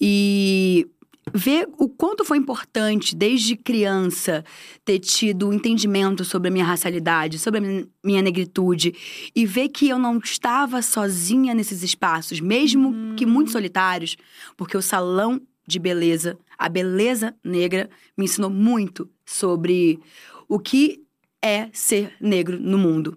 [0.00, 0.86] E
[1.34, 4.44] ver o quanto foi importante, desde criança,
[4.84, 8.94] ter tido entendimento sobre a minha racialidade, sobre a minha- minha negritude,
[9.34, 14.16] e ver que eu não estava sozinha nesses espaços, mesmo que muito solitários,
[14.56, 19.98] porque o salão de beleza, a beleza negra, me ensinou muito sobre
[20.48, 21.02] o que
[21.42, 23.16] é ser negro no mundo.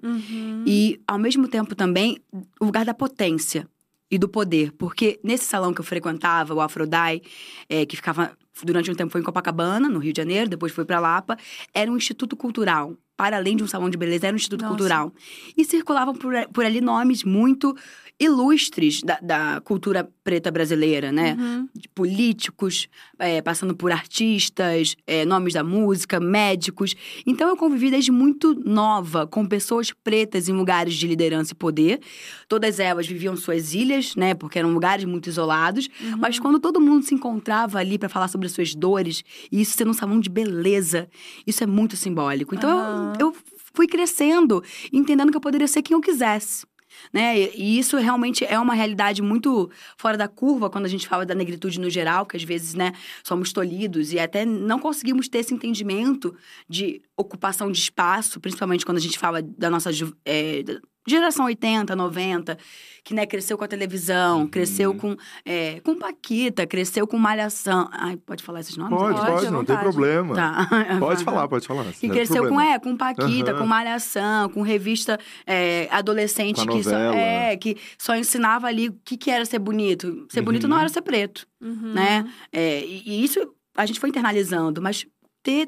[0.65, 2.19] E, ao mesmo tempo, também,
[2.59, 3.67] o lugar da potência
[4.11, 4.71] e do poder.
[4.73, 7.21] Porque nesse salão que eu frequentava, o Afrodai,
[7.67, 10.85] é, que ficava durante um tempo foi em Copacabana, no Rio de Janeiro, depois foi
[10.85, 11.37] para Lapa,
[11.73, 12.95] era um instituto cultural.
[13.15, 14.75] Para além de um salão de beleza, era um instituto Nossa.
[14.75, 15.13] cultural.
[15.57, 17.75] E circulavam por, por ali nomes muito
[18.19, 21.37] ilustres da, da cultura preta brasileira, né?
[21.39, 21.69] Uhum.
[21.73, 26.95] De políticos, é, passando por artistas, é, nomes da música, médicos.
[27.25, 32.01] Então eu convivi desde muito nova com pessoas pretas em lugares de liderança e poder.
[32.47, 34.33] Todas elas viviam suas ilhas, né?
[34.33, 35.87] Porque eram lugares muito isolados.
[36.01, 36.17] Uhum.
[36.17, 39.77] Mas quando todo mundo se encontrava ali para falar sobre as suas dores, e isso
[39.77, 41.07] sendo um salão de beleza,
[41.47, 42.53] isso é muito simbólico.
[42.53, 43.13] Então Aham.
[43.17, 43.35] eu, eu
[43.73, 46.65] fui crescendo, entendendo que eu poderia ser quem eu quisesse.
[47.13, 47.39] Né?
[47.39, 51.35] E- isso realmente é uma realidade muito fora da curva quando a gente fala da
[51.35, 55.53] negritude no geral, que às vezes, né, somos tolhidos e até não conseguimos ter esse
[55.53, 56.35] entendimento
[56.67, 59.89] de ocupação de espaço, principalmente quando a gente fala da nossa
[60.25, 60.63] é,
[61.09, 62.57] geração 80, 90,
[63.03, 64.47] que né, cresceu com a televisão, Uhum.
[64.47, 67.89] cresceu com, é, com Paquita, cresceu com Malhação.
[67.91, 68.97] Ai, pode falar esses nomes?
[68.97, 70.35] Pode, Pode, pode, não tem problema.
[70.35, 70.67] Tá.
[70.99, 71.85] Pode falar, pode falar.
[71.93, 73.59] Que cresceu com, é, com Paquita, Aham.
[73.61, 75.17] com Malhação, com revista
[75.47, 79.59] é, adolescente Com que só, é, que só ensinava ali o que, que era ser
[79.59, 80.27] bonito.
[80.29, 80.69] Ser bonito Uhum.
[80.71, 81.93] não era ser preto, Uhum.
[81.93, 82.25] né?
[82.51, 83.39] É, e, e isso
[83.75, 85.05] a gente foi internalizando, mas
[85.41, 85.67] ter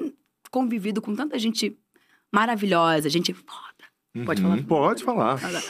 [0.50, 1.76] convivido com tanta gente
[2.30, 3.71] maravilhosa, gente foda.
[4.26, 4.62] Pode Uhum, falar?
[4.64, 5.40] Pode falar.
[5.40, 5.62] Pode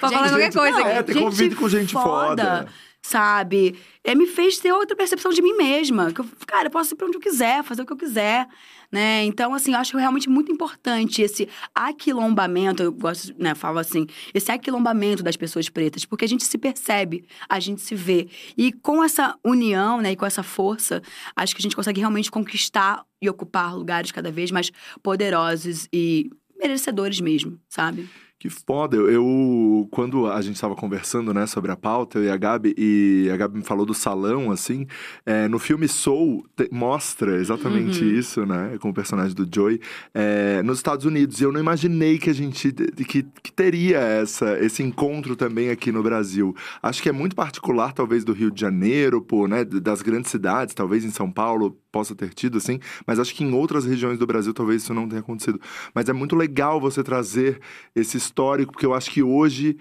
[0.00, 0.86] falar qualquer gente, coisa não.
[0.86, 2.66] É, ter convivido com gente foda.
[3.00, 3.78] Sabe?
[4.02, 6.12] É, me fez ter outra percepção de mim mesma.
[6.12, 8.48] Que eu, cara, eu posso ir pra onde eu quiser, fazer o que eu quiser,
[8.90, 9.22] né?
[9.24, 14.50] Então, assim, eu acho realmente muito importante esse aquilombamento, eu gosto, né, falo assim, esse
[14.50, 18.28] aquilombamento das pessoas pretas, porque a gente se percebe, a gente se vê.
[18.56, 21.00] E com essa união, né, e com essa força,
[21.36, 24.70] acho que a gente consegue realmente conquistar e ocupar lugares cada vez mais
[25.02, 28.08] poderosos e merecedores mesmo, sabe?
[28.40, 28.96] Que foda.
[28.96, 32.72] Eu, eu- quando a gente estava conversando, né, sobre a pauta, eu e a Gabi,
[32.78, 34.86] e a Gabi me falou do salão, assim,
[35.26, 38.10] é, no filme Soul, te- mostra exatamente Uhum.
[38.12, 39.80] isso, né, com o personagem do Joey,
[40.14, 41.40] é, nos Estados Unidos.
[41.40, 45.90] E eu não imaginei que a gente, que, que teria essa, esse encontro também aqui
[45.90, 46.54] no Brasil.
[46.80, 50.74] Acho que é muito particular, talvez, do Rio de Janeiro, pô, né, das grandes cidades,
[50.76, 54.26] talvez em São Paulo possa ter tido, assim, mas acho que em outras regiões do
[54.26, 55.58] Brasil talvez isso não tenha acontecido.
[55.92, 57.58] Mas é muito legal você trazer
[57.96, 59.76] esse histórico, porque eu acho que hoje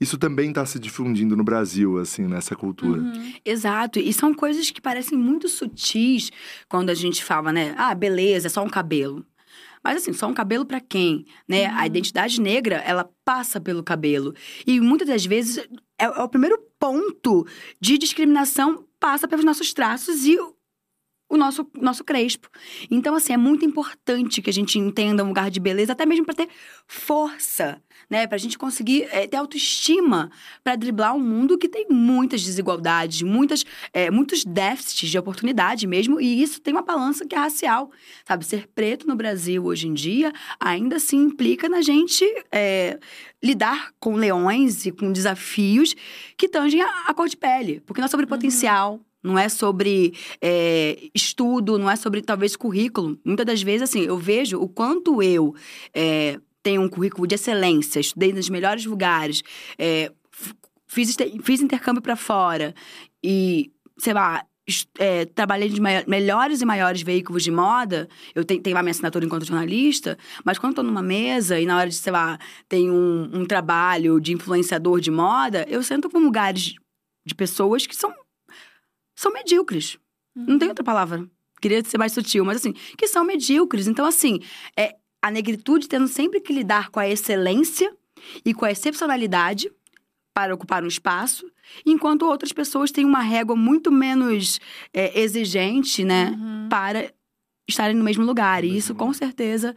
[0.00, 3.00] isso também está se difundindo no Brasil, assim, nessa cultura.
[3.00, 3.32] Uhum.
[3.44, 6.30] Exato, e são coisas que parecem muito sutis
[6.68, 7.74] quando a gente fala, né?
[7.78, 9.24] Ah, beleza, é só um cabelo.
[9.82, 11.66] Mas assim, só um cabelo pra quem, né?
[11.66, 14.32] A identidade negra, ela passa pelo cabelo.
[14.66, 15.58] E muitas das vezes
[15.98, 17.46] é, é o primeiro ponto
[17.80, 20.38] de discriminação passa pelos nossos traços e
[21.32, 22.48] o- nosso, nosso crespo.
[22.90, 26.24] Então, assim, é muito importante que a gente entenda um lugar de beleza, até mesmo
[26.24, 26.48] pra ter
[26.86, 28.26] força, né?
[28.26, 30.30] Pra gente conseguir é, ter autoestima
[30.62, 36.20] pra driblar um mundo que tem muitas desigualdades, muitas, é, muitos déficits de oportunidade mesmo,
[36.20, 37.90] e isso tem uma balança que é racial,
[38.26, 38.44] sabe?
[38.44, 42.98] Ser preto no Brasil hoje em dia ainda assim implica na gente é,
[43.42, 45.94] lidar com leões e com desafios
[46.36, 49.00] que tangem a, a cor de pele, porque não é sobre potencial.
[49.22, 53.18] Não é sobre é, estudo, não é sobre talvez currículo.
[53.24, 55.54] Muitas das vezes, assim, eu vejo o quanto eu
[55.94, 59.42] é, tenho um currículo de excelência, estudei nos melhores lugares,
[59.78, 60.12] é,
[60.86, 62.74] fiz, fiz intercâmbio para fora
[63.22, 64.44] e, sei lá,
[64.98, 68.08] é, trabalhei nos melhores e maiores veículos de moda.
[68.34, 71.76] Eu tenho, tenho lá minha assinatura enquanto jornalista, mas quando tô numa mesa e na
[71.76, 76.18] hora de, sei lá, tem um, um trabalho de influenciador de moda, eu sento com
[76.18, 76.74] lugares
[77.24, 78.12] de pessoas que são,
[79.14, 79.98] são medíocres.
[80.34, 81.28] Não tem outra palavra.
[81.60, 83.86] Queria ser mais sutil, mas assim, que são medíocres.
[83.86, 84.40] Então, assim,
[84.76, 87.94] é a negritude tendo sempre que lidar com a excelência
[88.44, 89.70] e com a excepcionalidade
[90.34, 91.46] para ocupar um espaço,
[91.84, 94.58] enquanto outras pessoas têm uma régua muito menos
[94.92, 96.68] é, exigente, né, Uhum.
[96.70, 97.12] para
[97.68, 98.64] estarem no mesmo lugar.
[98.64, 99.74] E isso, com certeza,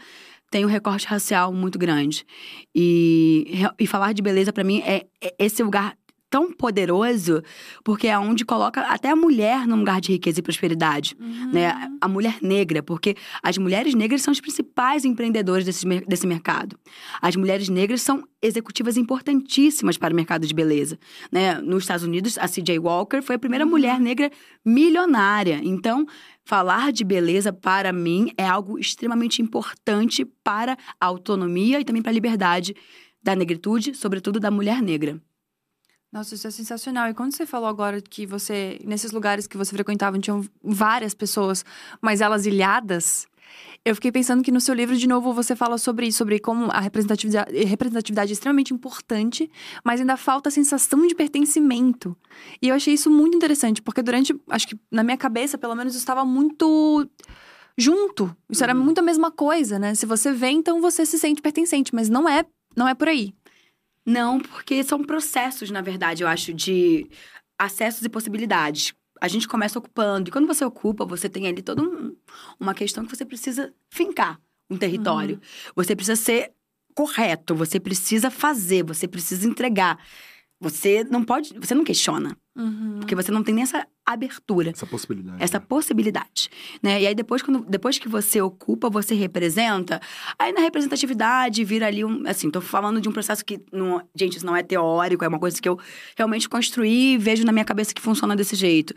[0.49, 2.25] tem um recorte racial muito grande.
[2.73, 3.45] E,
[3.77, 5.97] e falar de beleza, para mim, é, é esse lugar
[6.29, 7.41] tão poderoso,
[7.83, 11.51] porque é onde coloca até a mulher num lugar de riqueza e prosperidade Uhum.
[11.51, 11.73] né?
[12.01, 16.77] A mulher negra, porque as mulheres negras são as principais empreendedoras desse, desse mercado.
[17.21, 20.99] As mulheres negras são executivas importantíssimas para o mercado de beleza,
[21.31, 21.59] né?
[21.61, 22.77] Nos Estados Unidos, a C.J.
[22.79, 24.29] Walker foi a primeira mulher negra
[24.63, 25.61] milionária.
[25.63, 26.05] Então,
[26.43, 32.11] falar de beleza para mim é algo extremamente importante para a autonomia e também para
[32.11, 32.75] a liberdade
[33.23, 35.19] da negritude, sobretudo da mulher negra.
[36.15, 37.09] Nossa, isso é sensacional.
[37.09, 41.65] E quando você falou agora que você, nesses lugares que você frequentava, tinham várias pessoas,
[42.01, 43.27] mas elas ilhadas,
[43.83, 46.71] eu fiquei pensando que no seu livro, de novo, você fala sobre isso, sobre como
[46.71, 49.51] a representatividade, representatividade é extremamente importante,
[49.83, 52.15] mas ainda falta a sensação de pertencimento.
[52.61, 55.95] E eu achei isso muito interessante, porque durante, acho que na minha cabeça, pelo menos,
[55.95, 57.09] eu estava muito
[57.77, 58.33] junto.
[58.49, 58.85] Isso era Uhum.
[58.85, 59.93] muito a mesma coisa, né?
[59.93, 63.33] Se você vê, então você se sente pertencente, mas não é, não é por aí.
[64.05, 67.09] Não, porque são processos, na verdade, eu acho, de
[67.57, 68.93] acessos e possibilidades.
[69.19, 70.29] A gente começa ocupando.
[70.29, 72.15] E quando você ocupa, você tem ali toda um,
[72.59, 74.39] uma questão que você precisa fincar
[74.69, 75.35] um território.
[75.35, 75.73] Uhum.
[75.75, 76.51] Você precisa ser
[76.93, 79.99] correto, você precisa fazer, você precisa entregar.
[80.59, 82.37] Você não pode, você não questiona.
[82.55, 82.99] Uhum.
[82.99, 84.69] Porque você não tem nem essa abertura.
[84.69, 85.43] Essa possibilidade.
[85.43, 85.65] Essa né?
[85.67, 86.49] possibilidade.
[86.81, 87.01] Né?
[87.01, 89.99] E aí, depois, quando, depois que você ocupa, você representa.
[90.39, 92.25] Aí, na representatividade, vira ali um.
[92.25, 93.59] Assim, tô falando de um processo que.
[93.71, 95.77] Não, gente, isso não é teórico, é uma coisa que eu
[96.17, 98.93] realmente construí e vejo na minha cabeça que funciona desse jeito.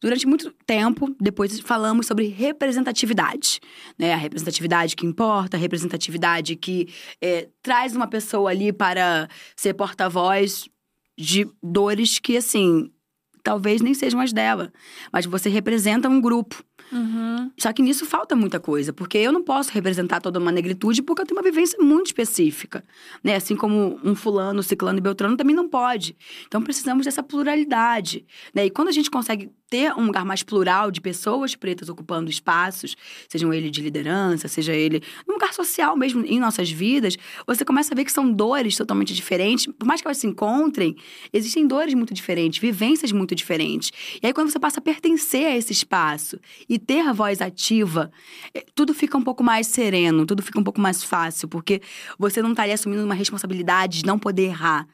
[0.00, 3.60] Durante muito tempo, depois falamos sobre representatividade,
[3.98, 4.14] né?
[4.14, 6.88] A representatividade que importa, a representatividade que
[7.20, 10.68] é, traz uma pessoa ali para ser porta-voz
[11.18, 12.92] de dores que, assim,
[13.42, 14.72] talvez nem sejam as dela.
[15.12, 16.62] Mas você representa um grupo.
[16.92, 17.50] Uhum.
[17.58, 21.22] Só que nisso falta muita coisa, porque eu não posso representar toda uma negritude porque
[21.22, 22.84] eu tenho uma vivência muito específica,
[23.22, 23.34] né?
[23.34, 26.16] Assim como um fulano, ciclano e beltrano também não pode.
[26.46, 28.64] Então precisamos dessa pluralidade, né?
[28.66, 32.96] E quando a gente consegue ter um lugar mais plural de pessoas pretas ocupando espaços,
[33.28, 37.92] sejam ele de liderança, seja ele um lugar social mesmo em nossas vidas, você começa
[37.92, 39.66] a ver que são dores totalmente diferentes.
[39.78, 40.96] Por mais que elas se encontrem,
[41.32, 43.90] existem dores muito diferentes, vivências muito diferentes.
[44.22, 48.10] E aí, quando você passa a pertencer a esse espaço e ter a voz ativa,
[48.54, 51.80] eh, tudo fica um pouco mais sereno, tudo fica um pouco mais fácil, porque
[52.18, 54.86] você não estaria assumindo uma responsabilidade de não poder errar,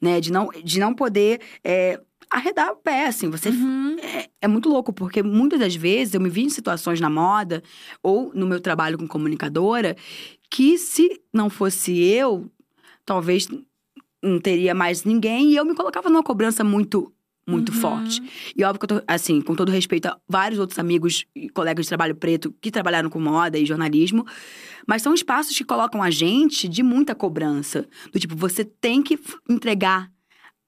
[0.00, 0.20] né?
[0.20, 1.40] De não, de não poder.
[1.64, 3.28] É, arredar o pé, assim.
[3.28, 3.96] Você uhum.
[3.98, 7.62] é, é, muito louco, porque muitas das vezes eu me vi em situações na moda
[8.02, 9.96] ou no meu trabalho com comunicadora
[10.48, 12.50] que se não fosse eu,
[13.04, 13.48] talvez
[14.22, 17.12] não teria mais ninguém e eu me colocava numa cobrança muito
[17.46, 17.80] muito uhum.
[17.80, 18.22] forte.
[18.56, 21.86] E óbvio que eu tô, assim, com todo respeito a vários outros amigos e colegas
[21.86, 24.24] de trabalho preto que trabalharam com moda e jornalismo,
[24.86, 27.88] mas são espaços que colocam a gente de muita cobrança.
[28.12, 30.12] Do tipo, você tem que entregar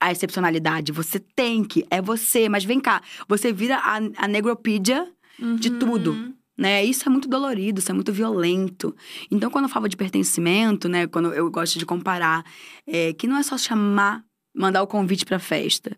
[0.02, 0.92] a excepcionalidade.
[0.92, 2.48] Você tem que, é você.
[2.48, 5.08] Mas vem cá, você vira a, a negropídia
[5.40, 5.56] uhum.
[5.56, 6.34] de tudo.
[6.56, 6.84] Né?
[6.84, 8.94] Isso é muito dolorido, isso é muito violento.
[9.30, 11.06] Então, quando eu falo de pertencimento, né?
[11.06, 12.44] Quando eu gosto de comparar,
[12.86, 14.22] é, que não é só chamar,
[14.54, 15.96] mandar o convite pra festa.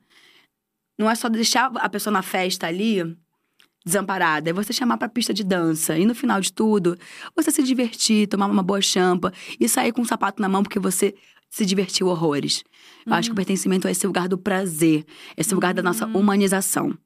[0.99, 3.03] Não é só deixar a pessoa na festa ali
[3.85, 4.49] desamparada.
[4.49, 5.99] É você chamar pra pista de dança.
[5.99, 6.97] E no final de tudo,
[7.35, 10.79] você se divertir, tomar uma boa champa e sair com um sapato na mão porque
[10.79, 11.15] você
[11.51, 12.65] se divertiu horrores.
[13.07, 13.37] Eu acho que o uhum.
[13.37, 15.05] pertencimento é esse lugar do prazer,
[15.37, 16.19] esse lugar da nossa uhum.
[16.19, 16.97] humanização.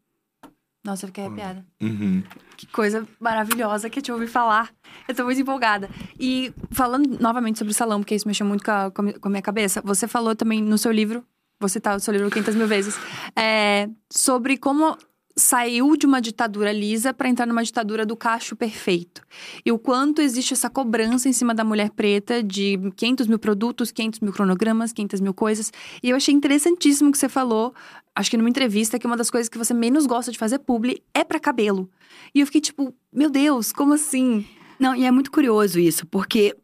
[0.84, 1.64] Nossa, eu fiquei arrepiada.
[1.82, 2.22] Uhum.
[2.56, 4.72] Que coisa maravilhosa que eu te ouvi falar.
[5.06, 5.90] Eu tô muito empolgada.
[6.18, 9.42] E falando novamente sobre o salão, porque isso mexeu muito com a, com a minha
[9.42, 11.24] cabeça, você falou também no seu livro,
[11.60, 12.98] vou citar o seu livro 500 mil vezes,
[13.36, 14.96] é, sobre como
[15.38, 19.22] saiu de uma ditadura lisa para entrar numa ditadura do cacho perfeito.
[19.64, 23.92] E o quanto existe essa cobrança em cima da mulher preta de 500 mil produtos,
[23.92, 25.72] 500 mil cronogramas, 500 mil coisas.
[26.02, 27.72] E eu achei interessantíssimo que você falou,
[28.14, 31.02] acho que numa entrevista, que uma das coisas que você menos gosta de fazer publi
[31.14, 31.88] é para cabelo.
[32.34, 34.44] E eu fiquei tipo, meu Deus, como assim?
[34.78, 36.54] Não, e é muito curioso isso, porque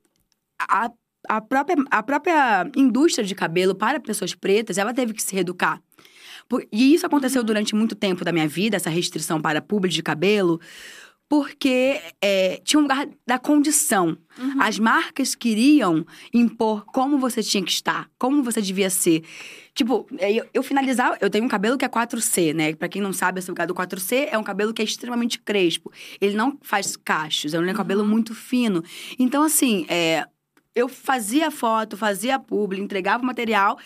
[0.61, 0.91] a
[1.29, 5.81] a própria, a própria indústria de cabelo para pessoas pretas, ela teve que se reeducar.
[6.73, 10.61] E isso aconteceu durante muito tempo da minha vida, essa restrição para público de cabelo,
[11.29, 14.17] porque é, tinha um lugar da condição.
[14.39, 14.61] Uhum.
[14.61, 19.23] As marcas queriam impor como você tinha que estar, como você devia ser.
[19.75, 22.75] Tipo, eu, eu finalizava, eu tenho um cabelo que é 4C, né?
[22.75, 25.91] Pra quem não sabe, esse lugar do 4C é um cabelo que é extremamente crespo.
[26.21, 27.75] Ele não faz cachos, é um uhum.
[27.75, 28.83] cabelo muito fino.
[29.19, 30.27] Então, assim, é,
[30.75, 33.79] eu fazia foto, fazia publi, entregava o material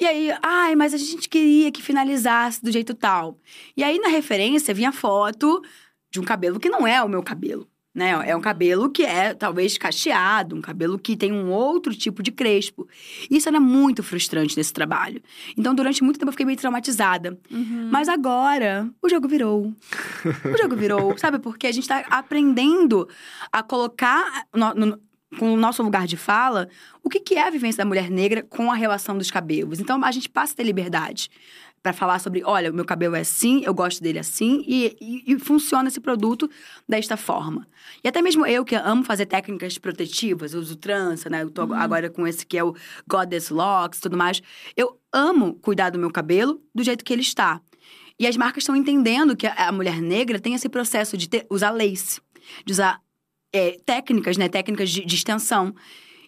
[0.00, 3.38] e aí, ai, mas a gente queria que finalizasse do jeito tal.
[3.76, 5.62] E aí, na referência, vinha foto
[6.10, 7.66] de um cabelo que não é o meu cabelo.
[7.98, 8.10] Né?
[8.26, 12.30] É um cabelo que é talvez cacheado, um cabelo que tem um outro tipo de
[12.30, 12.86] crespo.
[13.28, 15.20] Isso era muito frustrante nesse trabalho.
[15.56, 17.36] Então, durante muito tempo, eu fiquei meio traumatizada.
[17.50, 17.88] Uhum.
[17.90, 19.74] Mas agora, o jogo virou.
[20.44, 21.40] o jogo virou, sabe?
[21.40, 23.08] Porque a gente tá aprendendo
[23.50, 25.00] a colocar no, no,
[25.38, 26.68] com o nosso lugar de fala,
[27.02, 29.78] o que, que é a vivência da mulher negra com a relação dos cabelos.
[29.80, 31.28] Então, a gente passa a ter liberdade
[31.82, 35.32] para falar sobre, olha, o meu cabelo é assim, eu gosto dele assim, e, e,
[35.32, 36.50] e, funciona esse produto
[36.88, 37.66] desta forma.
[38.02, 41.42] E até mesmo eu, que amo fazer técnicas protetivas, eu uso trança, né?
[41.42, 41.74] Eu tô uhum.
[41.74, 42.74] agora com esse que é o
[43.08, 44.42] Goddess Locks e tudo mais.
[44.76, 47.60] Eu amo cuidar do meu cabelo do jeito que ele está.
[48.18, 51.46] E as marcas estão entendendo que a, a mulher negra tem esse processo de ter,
[51.48, 52.20] usar lace,
[52.64, 53.00] de usar
[53.52, 54.48] é, técnicas, né?
[54.48, 55.74] Técnicas de, de, extensão.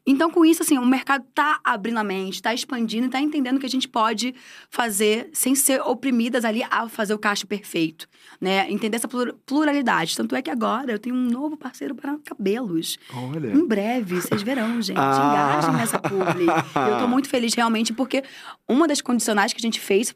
[0.06, 3.61] Então, com isso, assim, o mercado tá abrindo a mente, tá expandindo e tá entendendo
[3.61, 4.35] que a gente pode
[4.70, 8.09] fazer sem ser oprimidas ali a fazer o cacho perfeito,
[8.40, 8.70] né?
[8.70, 9.09] Entender essa
[9.44, 10.16] pluralidade.
[10.16, 12.98] Tanto é que agora eu tenho um novo parceiro para cabelos.
[13.14, 13.52] Olha.
[13.52, 14.98] Em breve, vocês verão, gente.
[14.98, 15.59] Ah.
[15.61, 16.46] Engajem nessa publi.
[16.46, 18.24] eu tô muito feliz realmente porque
[18.66, 20.14] uma das condicionais que a gente fez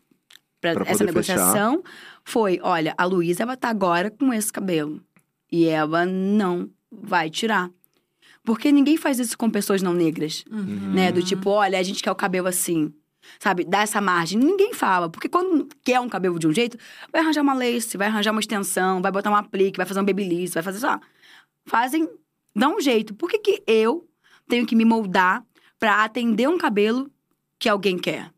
[0.60, 1.36] para essa poder fechar.
[1.36, 1.84] negociação
[2.24, 5.02] foi: olha, a Luísa ela tá agora com esse cabelo.
[5.52, 6.68] E ela não
[7.02, 7.70] vai tirar.
[8.44, 10.92] Porque ninguém faz isso com pessoas não negras, Uhum.
[10.92, 11.10] né?
[11.10, 12.92] Do tipo, olha, a gente quer o cabelo assim.
[13.40, 13.64] Sabe?
[13.64, 14.38] Dá essa margem.
[14.38, 15.08] Ninguém fala.
[15.08, 16.76] Porque quando quer um cabelo de um jeito,
[17.10, 20.04] vai arranjar uma lace, vai arranjar uma extensão, vai botar um aplique, vai fazer um
[20.04, 21.00] babyliss, vai fazer só.
[21.64, 22.06] Fazem,
[22.54, 23.14] dão um jeito.
[23.14, 24.06] Por que, que eu
[24.46, 25.42] tenho que me moldar
[25.78, 27.10] pra atender um cabelo
[27.58, 28.30] que alguém quer?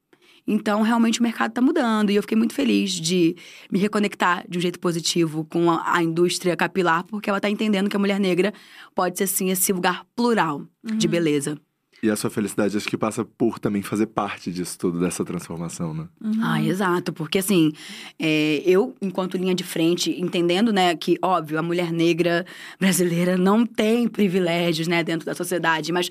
[0.46, 2.10] Então, realmente, o mercado tá mudando.
[2.10, 3.34] E eu fiquei muito feliz de
[3.70, 7.90] me reconectar de um jeito positivo com a, a indústria capilar, porque ela tá entendendo
[7.90, 8.52] que a mulher negra
[8.94, 11.58] pode ser, sim, esse lugar plural de beleza.
[12.02, 15.94] E a sua felicidade acho que passa por também fazer parte disso tudo, dessa transformação,
[15.94, 16.08] né?
[16.42, 17.12] Ah, exato.
[17.12, 17.72] Porque, assim,
[18.18, 22.44] é, eu, enquanto linha de frente, entendendo, né, que, óbvio, a mulher negra
[22.78, 26.10] brasileira não tem privilégios, né, dentro da sociedade, mas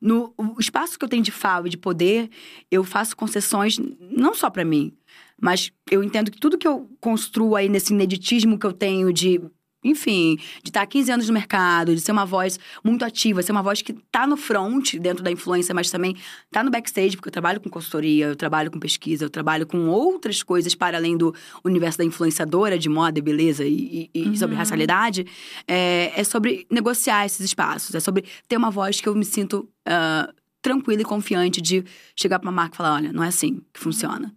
[0.00, 2.28] no o espaço que eu tenho de fala e de poder,
[2.70, 3.78] eu faço concessões
[4.10, 4.92] não só pra mim,
[5.40, 9.40] mas eu entendo que tudo que eu construo aí nesse ineditismo que eu tenho de.
[9.84, 13.52] Enfim, de estar há 15 anos no mercado, de ser uma voz muito ativa, ser
[13.52, 16.16] uma voz que tá no front dentro da influência, mas também
[16.50, 19.86] tá no backstage, porque eu trabalho com consultoria, eu trabalho com pesquisa, eu trabalho com
[19.88, 24.38] outras coisas para além do universo da influenciadora de moda e beleza e, e- e
[24.38, 25.26] sobre racialidade.
[25.68, 29.68] É, é sobre negociar esses espaços, é sobre ter uma voz que eu me sinto
[29.86, 31.84] ah, tranquila e confiante de
[32.16, 34.34] chegar para uma marca e falar: olha, não é assim que funciona.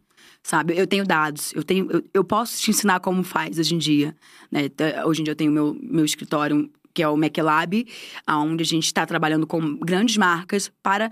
[0.47, 3.77] Sabe, eu tenho dados, eu tenho, eu, eu posso te ensinar como faz hoje em
[3.77, 4.15] dia.
[4.49, 4.69] Né?
[5.05, 7.86] Hoje em dia eu tenho meu, meu escritório, que é o MacLab,
[8.25, 11.12] onde a gente está trabalhando com grandes marcas para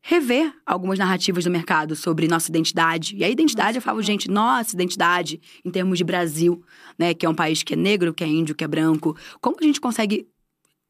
[0.00, 3.16] rever algumas narrativas do mercado sobre nossa identidade.
[3.16, 6.62] E a identidade, eu falo, gente, nossa identidade em termos de Brasil,
[6.96, 7.12] né?
[7.12, 9.16] Que é um país que é negro, que é índio, que é branco.
[9.40, 10.28] Como a gente consegue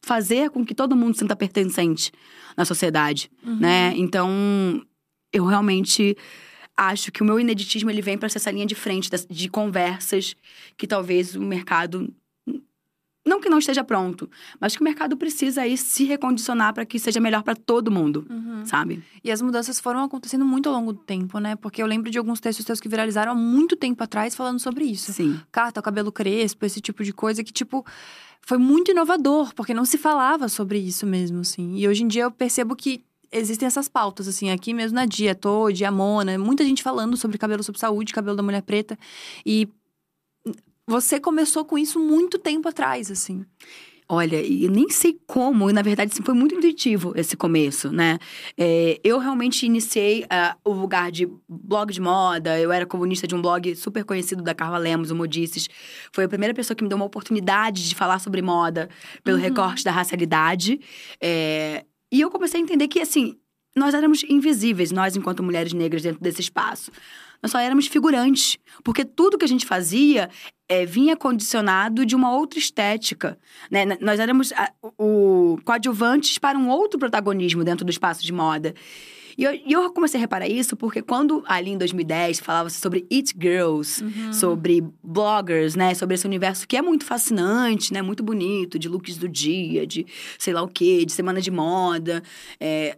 [0.05, 2.13] fazer com que todo mundo sinta pertencente
[2.59, 3.95] na sociedade, né?
[3.97, 4.85] Então,
[5.33, 6.15] eu realmente
[6.77, 9.49] acho que o meu ineditismo ele vem para ser essa linha de frente das- de
[9.49, 10.37] conversas
[10.77, 12.13] que talvez o mercado
[13.29, 16.97] não que não esteja pronto, mas que o mercado precisa aí se recondicionar para que
[16.97, 18.65] seja melhor para todo mundo, Uhum.
[18.65, 19.03] sabe?
[19.25, 21.57] E as mudanças foram acontecendo muito ao longo do tempo, né?
[21.57, 24.85] Porque eu lembro de alguns textos teus que viralizaram há muito tempo atrás falando sobre
[24.85, 25.13] isso.
[25.13, 25.41] Sim.
[25.51, 27.85] Carta, cabelo crespo, esse tipo de coisa que, tipo,
[28.41, 31.77] foi muito inovador, porque não se falava sobre isso mesmo, assim.
[31.79, 35.35] E hoje em dia eu percebo que existem essas pautas, assim, aqui mesmo na Dia,
[35.35, 38.99] Toad, a Mona, muita gente falando sobre cabelo sobre saúde, cabelo da mulher preta.
[39.45, 39.69] E
[40.87, 43.45] você começou com isso muito tempo atrás, assim.
[44.09, 48.21] Olha, eu nem sei como, e na verdade assim, foi muito intuitivo esse começo, né?
[48.57, 53.35] É, eu realmente iniciei ah, o lugar de blog de moda, eu era colunista de
[53.35, 55.69] um blog super conhecido da Carla Lemos, o Modices.
[56.13, 58.89] Foi a primeira pessoa que me deu uma oportunidade de falar sobre moda
[59.25, 60.79] pelo recorte da racialidade.
[61.21, 61.85] É,
[62.17, 63.37] e eu comecei a entender que, assim,
[63.77, 66.91] nós éramos invisíveis, nós enquanto mulheres negras dentro desse espaço.
[67.43, 70.31] Nós só éramos figurantes, porque tudo que a gente fazia
[70.67, 73.39] é, vinha condicionado de uma outra estética.
[73.71, 73.85] Né?
[74.01, 74.51] Nós éramos
[74.99, 78.75] o, o coadjuvantes para um outro protagonismo dentro do espaço de moda.
[79.39, 83.07] E eu, e eu comecei a reparar isso porque quando ali em 2010 falava-se sobre
[83.13, 85.95] It Girls, sobre bloggers, né?
[85.95, 88.01] Sobre esse universo que é muito fascinante, né?
[88.01, 90.07] Muito bonito, de looks do dia, de
[90.39, 92.23] sei lá o quê, de semana de moda.
[92.59, 92.97] É,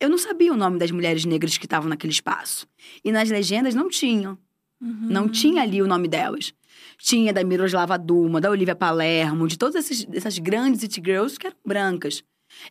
[0.00, 2.66] eu não sabia o nome das mulheres negras que estavam naquele espaço.
[3.04, 4.38] E nas legendas não tinham.
[4.80, 6.54] Não tinha ali o nome delas.
[6.96, 11.46] Tinha da Miroslava Duma, da Olivia Palermo, de todas esses- essas grandes it girls que
[11.48, 12.22] eram brancas.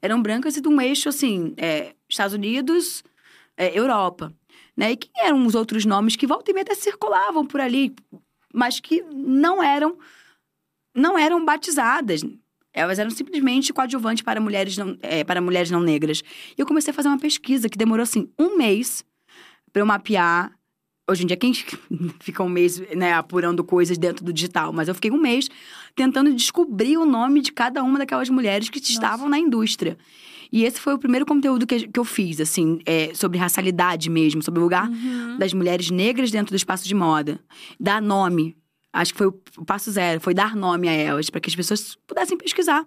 [0.02, 3.04] Eram brancas e de um eixo, assim, é, Estados Unidos,
[3.58, 4.34] é, Europa.
[4.76, 4.92] Né?
[4.92, 7.94] E quem eram os outros nomes que volta e meia até circulavam por ali,
[8.54, 9.98] mas que não eram,
[10.96, 12.22] não eram batizadas.
[12.74, 16.22] Elas eram simplesmente coadjuvantes para mulheres não, é, para mulheres não negras.
[16.58, 19.04] E eu comecei a fazer uma pesquisa que demorou, assim, um mês
[19.72, 20.58] para eu mapear.
[21.10, 21.52] Hoje em dia, quem
[22.20, 24.72] fica um mês né, apurando coisas dentro do digital?
[24.72, 25.50] Mas eu fiquei um mês
[25.96, 29.98] tentando descobrir o nome de cada uma daquelas mulheres que estavam na indústria.
[30.52, 34.42] E esse foi o primeiro conteúdo que, que eu fiz, assim, é, sobre racialidade mesmo,
[34.42, 34.90] sobre o lugar
[35.38, 37.40] das mulheres negras dentro do espaço de moda.
[37.80, 38.58] Dar nome.
[38.92, 41.56] Acho que foi o, o passo zero, foi dar nome a elas, para que as
[41.56, 42.84] pessoas pudessem pesquisar.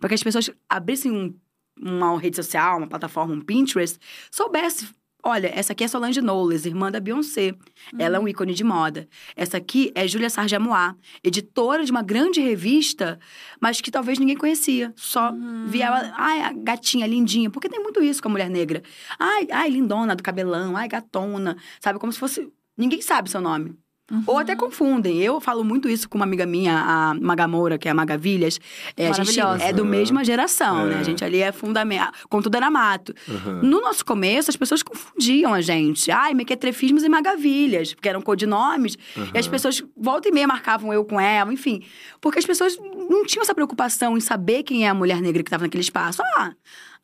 [0.00, 1.32] Para que as pessoas abrissem um-
[1.80, 3.98] uma rede social, uma plataforma, um Pinterest,
[4.30, 4.88] soubesse.
[5.28, 7.52] Olha, essa aqui é Solange Knowles, irmã da Beyoncé.
[7.98, 9.08] Ela é um ícone de moda.
[9.34, 13.18] Essa aqui é Júlia Sarjamoá, editora de uma grande revista,
[13.60, 14.92] mas que talvez ninguém conhecia.
[14.94, 15.34] Só
[15.66, 17.50] via ela, ai, a gatinha, lindinha.
[17.50, 18.84] Porque tem muito isso com a mulher negra.
[19.18, 21.56] Ai, ai, lindona, do cabelão, ai, gatona.
[21.80, 22.48] Sabe, como se fosse...
[22.78, 23.76] Ninguém sabe seu nome.
[24.10, 24.22] Uhum.
[24.26, 25.18] Ou até confundem.
[25.20, 28.60] Eu falo muito isso com uma amiga minha, a Magamoura, que é a Magavilhas.
[28.96, 29.64] É, a gente Maravilhosa.
[29.64, 29.88] é do Uhum.
[29.88, 30.84] mesma geração, É.
[30.90, 30.98] né?
[31.00, 32.12] A gente ali é fundamental.
[32.28, 33.12] Com tudo era mato.
[33.28, 33.60] Aham.
[33.62, 36.10] No nosso começo, as pessoas confundiam a gente.
[36.12, 38.96] Ai, mequetrefismos e magavilhas, porque eram codinomes.
[39.34, 41.82] E as pessoas, volta e meia, marcavam eu com ela, enfim.
[42.20, 42.78] Porque as pessoas
[43.10, 46.22] não tinham essa preocupação em saber quem é a mulher negra que estava naquele espaço.
[46.36, 46.52] Ah,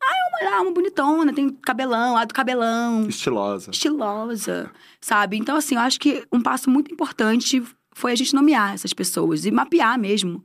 [0.07, 3.71] ah é uma, ah, uma bonitona, tem cabelão, ah, do cabelão Estilosa.
[3.71, 5.37] estilosa, sabe?
[5.37, 7.63] Então, assim, eu acho que um passo muito importante
[7.95, 10.43] foi a gente nomear essas pessoas e mapear mesmo.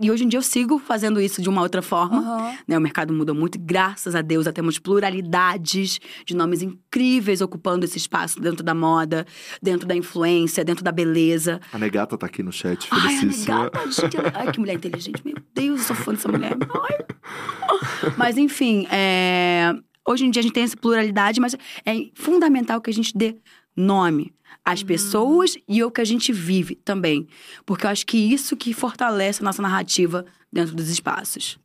[0.00, 2.18] E hoje em dia eu sigo fazendo isso de uma outra forma.
[2.18, 2.54] Aham.
[2.68, 2.78] Né?
[2.78, 7.84] O mercado mudou muito, e graças a Deus, já temos pluralidades de nomes incríveis ocupando
[7.84, 9.26] esse espaço dentro da moda,
[9.62, 11.60] dentro da influência, dentro da beleza.
[11.72, 13.58] A Negata tá aqui no chat, Ai, a felicíssima.
[13.64, 15.22] negata, gente, ela- ai, que mulher inteligente.
[15.24, 16.56] Meu Deus, eu sou fã dessa mulher.
[16.60, 18.12] Ai.
[18.16, 19.72] Mas, enfim, é,
[20.06, 21.54] hoje em dia a gente tem essa pluralidade, mas
[21.86, 23.36] é fundamental que a gente dê
[23.76, 24.32] nome
[24.64, 27.26] às pessoas e ao que a gente vive também.
[27.66, 31.58] Porque eu acho que isso que fortalece a nossa narrativa dentro dos espaços.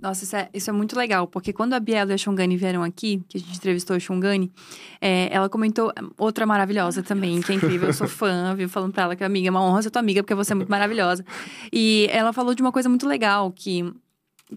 [0.00, 2.82] Nossa, isso é, isso é muito legal, porque quando a Biela e a Xongani vieram
[2.82, 4.52] aqui, que a gente entrevistou a Xongani,
[5.00, 8.68] é, ela comentou outra maravilhosa também, que é incrível, eu sou fã, viu?
[8.68, 10.68] Falando pra ela que amiga, é uma honra ser tua amiga, porque você é muito
[10.68, 11.24] maravilhosa.
[11.72, 13.90] E ela falou de uma coisa muito legal, que,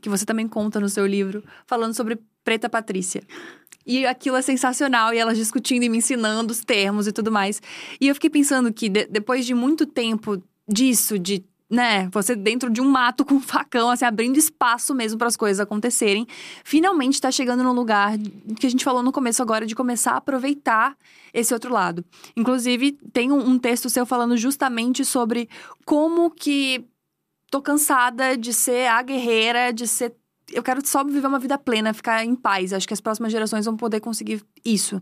[0.01, 3.21] que você também conta no seu livro, falando sobre Preta Patrícia.
[3.88, 7.61] E aquilo é sensacional, e elas discutindo e me ensinando os termos e tudo mais.
[8.01, 12.69] E eu fiquei pensando que de- depois de muito tempo disso, de né, você dentro
[12.69, 16.25] de um mato com um facão, assim, abrindo espaço mesmo para as coisas acontecerem,
[16.63, 18.17] finalmente tá chegando no lugar
[18.59, 20.97] que a gente falou no começo agora de começar a aproveitar
[21.33, 22.03] esse outro lado.
[22.35, 25.49] Inclusive, tem um, um texto seu falando justamente sobre
[25.85, 26.85] como que
[27.49, 30.15] tô cansada de ser a guerreira, de ser
[30.52, 32.74] eu quero só viver uma vida plena, ficar em paz.
[32.74, 35.02] Acho que as próximas gerações vão poder conseguir isso.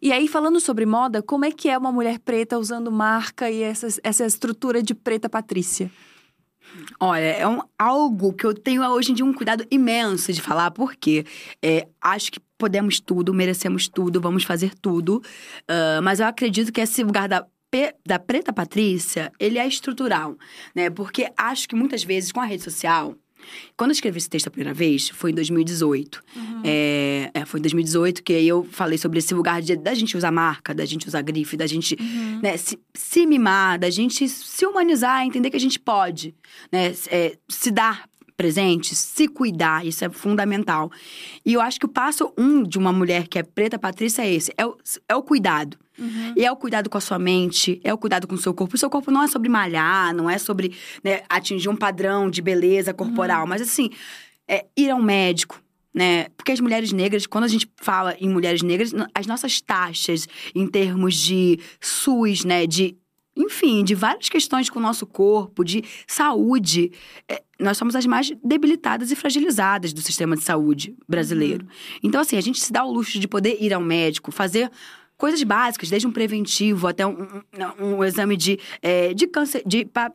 [0.00, 3.62] E aí, falando sobre moda, como é que é uma mulher preta usando marca e
[3.62, 5.90] essa, essa estrutura de preta Patrícia?
[6.98, 10.70] Olha, é um, algo que eu tenho hoje em dia um cuidado imenso de falar,
[10.70, 11.26] porque
[11.62, 15.22] é, acho que podemos tudo, merecemos tudo, vamos fazer tudo.
[15.68, 17.46] ah, mas eu acredito que esse lugar da,
[18.06, 20.36] da Preta Patrícia, ele é estrutural,
[20.74, 20.90] né?
[20.90, 23.16] Porque acho que muitas vezes com a rede social.
[23.76, 26.22] Quando eu escrevi esse texto a primeira vez, foi em 2018.
[26.64, 30.16] É, é, foi em 2018 que aí eu falei sobre esse lugar de, da gente
[30.16, 31.96] usar marca, da gente usar grife, da gente
[32.42, 36.34] né, se, se mimar, da gente se humanizar, entender que a gente pode,
[36.70, 40.90] né, é, se dar presente, se cuidar, isso é fundamental.
[41.44, 44.32] E eu acho que o passo um de uma mulher que é preta, Patrícia, é
[44.32, 44.76] esse: é o,
[45.08, 45.78] é o cuidado.
[46.36, 48.74] E é o cuidado com a sua mente, é o cuidado com o seu corpo.
[48.74, 50.74] O seu corpo não é sobre malhar, não é sobre
[51.04, 53.90] né, atingir um padrão de beleza corporal, mas assim,
[54.48, 55.62] é ir ao médico,
[55.94, 56.28] né?
[56.36, 60.66] Porque as mulheres negras, quando a gente fala em mulheres negras, as nossas taxas em
[60.66, 62.96] termos de SUS, né, de
[63.36, 66.92] enfim, de várias questões com o nosso corpo, de saúde,
[67.28, 71.66] é, nós somos as mais debilitadas e fragilizadas do sistema de saúde brasileiro.
[72.02, 74.70] Então, assim, a gente se dá o luxo de poder ir ao médico, fazer
[75.16, 77.16] coisas básicas, desde um preventivo até um,
[77.78, 80.10] um- um exame de, é, de câncer, de para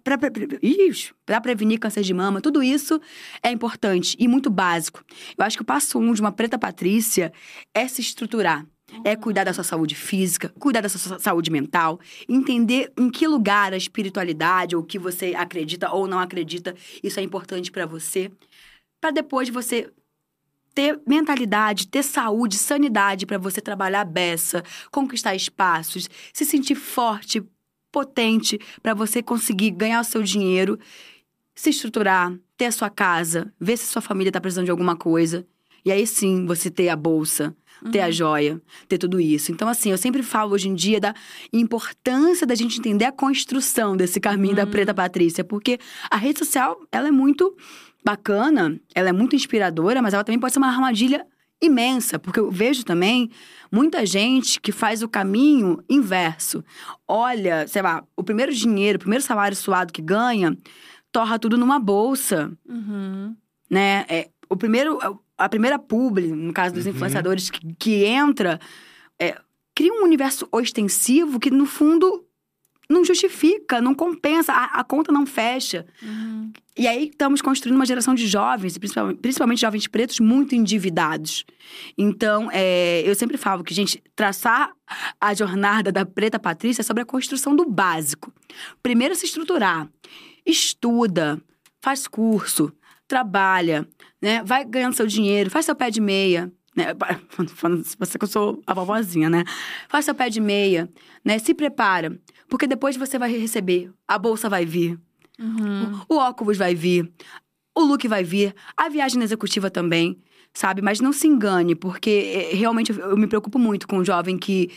[1.41, 2.99] prevenir câncer de mama, tudo isso
[3.41, 5.01] é importante e muito básico.
[5.38, 7.32] Eu acho que o passo um de uma preta patrícia
[7.74, 8.65] é se estruturar.
[9.04, 13.74] É cuidar da sua saúde física, cuidar da sua saúde mental, entender em que lugar
[13.74, 18.32] a espiritualidade, ou o que você acredita ou não acredita, isso é importante pra você.
[19.00, 19.91] Pra depois você
[20.74, 27.43] ter mentalidade, ter saúde, sanidade pra você trabalhar beça, conquistar espaços, se sentir forte,
[27.91, 30.78] potente pra você conseguir ganhar o seu dinheiro,
[31.56, 35.48] se estruturar, ter a sua casa, ver se sua família tá precisando de alguma coisa.
[35.84, 37.56] E aí sim você ter a bolsa,
[37.92, 39.52] ter a joia, ter tudo isso.
[39.52, 41.14] Então, assim, eu sempre falo hoje em dia da
[41.52, 46.80] importância da gente entender a construção desse caminho da Preta Patrícia, porque a rede social,
[46.92, 47.56] ela é muito
[48.04, 51.26] bacana, ela é muito inspiradora, mas ela também pode ser uma armadilha
[51.62, 53.30] imensa, porque eu vejo também
[53.72, 56.64] muita gente que faz o caminho inverso.
[57.08, 60.56] Olha, sei lá, o primeiro dinheiro, o primeiro salário suado que ganha,
[61.12, 63.36] torra tudo numa bolsa Uhum.
[63.70, 64.06] né?
[64.08, 65.00] É, o primeiro,
[65.38, 66.92] a primeira publi, no caso dos Uhum.
[66.92, 68.60] influenciadores, que, que entra,
[69.20, 69.40] é,
[69.76, 72.26] cria um universo ostensivo que, no fundo,
[72.90, 75.86] não justifica, não compensa, a, a conta não fecha.
[76.02, 76.52] Uhum.
[76.78, 81.44] E aí estamos construindo uma geração de jovens, principalmente, principalmente jovens pretos, muito endividados.
[81.98, 84.72] Então, é, eu sempre falo que, gente, traçar
[85.20, 88.32] a jornada da Preta Patrícia é sobre a construção do básico.
[88.82, 89.90] Primeiro, se estruturar.
[90.46, 91.42] Estuda,
[91.82, 92.72] faz curso,
[93.08, 93.88] trabalha,
[94.22, 94.43] né?
[94.43, 96.51] Vai ganhando seu dinheiro, faz seu pé de meia.
[96.76, 96.88] né?
[97.55, 99.43] Falando se você que eu sou a vovozinha, né?
[99.89, 100.89] Faz seu pé de meia,
[101.24, 101.39] né?
[101.39, 104.97] Se prepara, porque depois você vai receber, a bolsa vai vir,
[105.39, 106.01] Uhum.
[106.09, 107.11] o óculos vai vir,
[107.78, 110.18] o look vai vir, a viagem executiva também,
[110.51, 110.82] sabe?
[110.82, 114.36] Mas não se engane, porque é, realmente eu, eu me preocupo muito com o jovem
[114.36, 114.72] que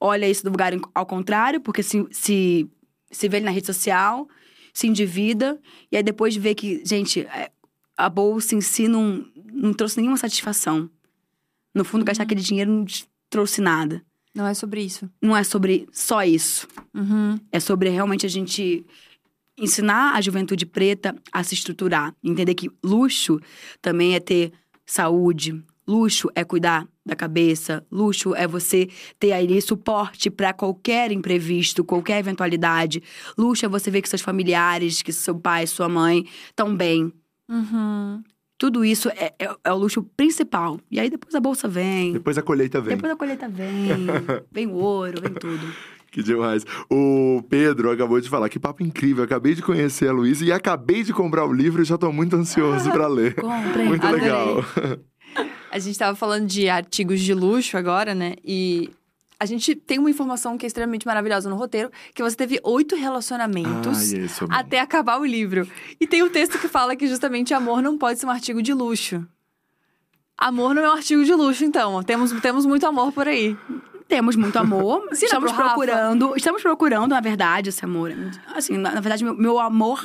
[0.00, 2.66] olha isso do lugar ao contrário, porque se, se,
[3.10, 4.26] se vê ele na rede social,
[4.72, 5.60] se endivida,
[5.92, 7.50] e aí depois vê que, gente, é,
[7.96, 10.90] a bolsa em si não, não trouxe nenhuma satisfação.
[11.74, 12.84] No fundo, gastar aquele dinheiro não
[13.30, 14.02] trouxe nada.
[14.34, 15.10] Não é sobre isso.
[15.20, 16.68] Não é sobre só isso.
[16.94, 17.38] Uhum.
[17.50, 18.84] É sobre realmente a gente
[19.58, 22.14] ensinar a juventude preta a se estruturar.
[22.22, 23.40] Entender que luxo
[23.80, 24.52] também é ter
[24.84, 25.62] saúde.
[25.88, 27.86] Luxo é cuidar da cabeça.
[27.90, 28.88] Luxo é você
[29.18, 33.02] ter aí suporte para qualquer imprevisto, qualquer eventualidade.
[33.38, 37.12] Luxo é você ver que seus familiares, que seu pai, sua mãe estão bem.
[37.48, 38.22] Uhum.
[38.58, 40.80] Tudo isso é, é- é o luxo principal.
[40.90, 42.14] E aí depois a bolsa vem.
[42.14, 42.96] Depois a colheita vem.
[42.96, 43.98] Depois a colheita vem.
[44.50, 45.60] vem o ouro, vem tudo.
[46.10, 46.64] Que demais.
[46.90, 49.22] O Pedro acabou de falar, que papo incrível.
[49.22, 52.34] Acabei de conhecer a Luísa e acabei de comprar o livro e já tô muito
[52.36, 53.34] ansioso pra ler.
[53.36, 53.86] Comprem.
[53.88, 54.24] Muito adorei.
[54.24, 54.64] legal.
[55.70, 58.34] A gente tava falando de artigos de luxo agora, né?
[58.42, 58.88] E
[59.38, 62.96] a gente tem uma informação que é extremamente maravilhosa no roteiro, que você teve oito
[62.96, 64.54] relacionamentos isso é bom.
[64.54, 65.68] até acabar o livro.
[66.00, 68.72] E tem um texto que fala que justamente amor não pode ser um artigo de
[68.72, 69.26] luxo.
[70.38, 72.02] Amor não é um artigo de luxo, então.
[72.02, 73.56] Temos, temos muito amor por aí.
[74.06, 75.08] Temos muito amor.
[75.12, 76.34] Estamos procurando.
[76.36, 78.12] Estamos procurando, na verdade, esse amor.
[78.54, 80.04] Assim, na, na verdade, meu, meu amor.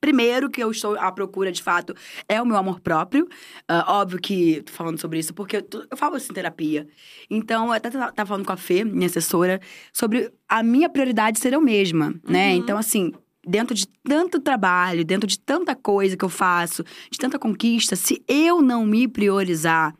[0.00, 1.94] Primeiro que eu estou à procura, de fato,
[2.28, 3.26] é o meu amor próprio.
[3.66, 6.86] Ah, óbvio que tô falando sobre isso, porque eu, tô- eu falo isso em terapia.
[7.30, 9.60] Então, eu até tava falando com a Fê, minha assessora,
[9.92, 12.50] sobre a minha prioridade ser eu mesma, né?
[12.52, 12.58] Uhum.
[12.58, 13.12] Então, assim,
[13.46, 18.22] dentro de tanto trabalho, dentro de tanta coisa que eu faço, de tanta conquista, se
[18.28, 19.94] eu não me priorizar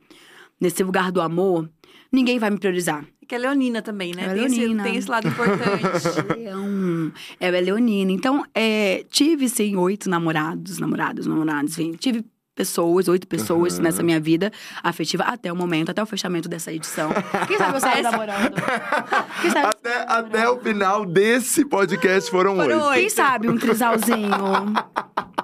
[0.60, 1.68] nesse lugar do amor,
[2.12, 3.04] ninguém vai me priorizar.
[3.26, 4.26] Que é leonina também, né?
[4.26, 4.82] É tem, esse, leonina.
[4.84, 6.38] tem esse lado importante.
[6.38, 7.12] Leão.
[7.40, 8.12] Ela é leonina.
[8.12, 11.92] Então, é, tive, sim, oito namorados, namorados, namorados, enfim.
[11.92, 12.24] Tive
[12.54, 13.82] pessoas, oito pessoas Aham.
[13.82, 14.50] nessa minha vida
[14.82, 17.10] afetiva até o momento, até o fechamento dessa edição.
[17.46, 18.54] Quem sabe eu saio namorando?
[19.42, 22.92] Quem sabe, Até, até o final desse podcast foram, oito.
[22.94, 24.30] quem sabe um trisalzinho?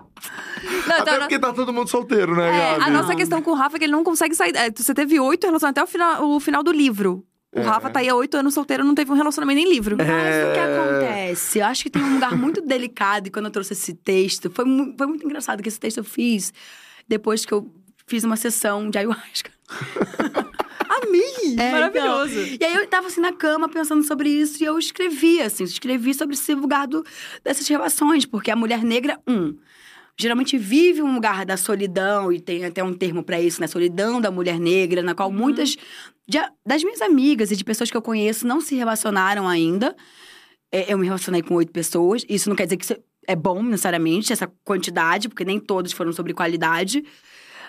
[0.87, 2.85] Não, Até então, porque tá todo mundo solteiro, né, é, Gabi?
[2.85, 4.55] a nossa questão com o Rafa é que ele não consegue sair.
[4.57, 7.25] é, Você teve oito relacionamentos até o final, o final do livro.
[7.55, 7.63] O É.
[7.63, 9.97] Rafa tá aí há oito anos solteiro, não teve um relacionamento nem livro.
[9.97, 10.65] Mas o que É.
[10.79, 11.59] acontece?
[11.59, 14.65] Eu acho que tem um lugar muito delicado e quando eu trouxe esse texto, foi,
[14.65, 16.53] mu- foi muito engraçado que esse texto eu fiz
[17.07, 17.71] depois que eu
[18.07, 19.51] fiz uma sessão de ayahuasca.
[20.89, 21.57] Amei!
[21.59, 22.39] É, Maravilhoso.
[22.39, 22.57] então.
[22.61, 26.13] E aí eu tava assim na cama pensando sobre isso e eu escrevi, assim, escrevi
[26.15, 27.05] sobre esse lugar do,
[27.43, 29.57] dessas relações, porque a mulher negra, um,
[30.19, 33.67] geralmente vive um lugar da solidão, e tem até um termo pra isso, né?
[33.67, 35.77] Solidão da mulher negra, na qual muitas
[36.29, 39.97] de- das minhas amigas e de pessoas que eu conheço não se relacionaram ainda.
[40.71, 42.97] É, eu me relacionei com oito pessoas, isso não quer dizer que isso
[43.27, 47.05] é bom necessariamente, essa quantidade, porque nem todos foram sobre qualidade.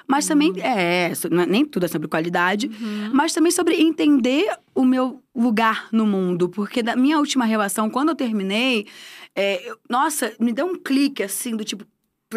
[0.05, 1.13] Mas também, é,
[1.47, 2.69] nem tudo é sobre qualidade
[3.13, 6.49] mas também sobre entender o meu lugar no mundo.
[6.49, 8.85] Porque da minha última relação, quando eu terminei,
[9.33, 11.85] é, eu- nossa, me deu um clique assim, do tipo,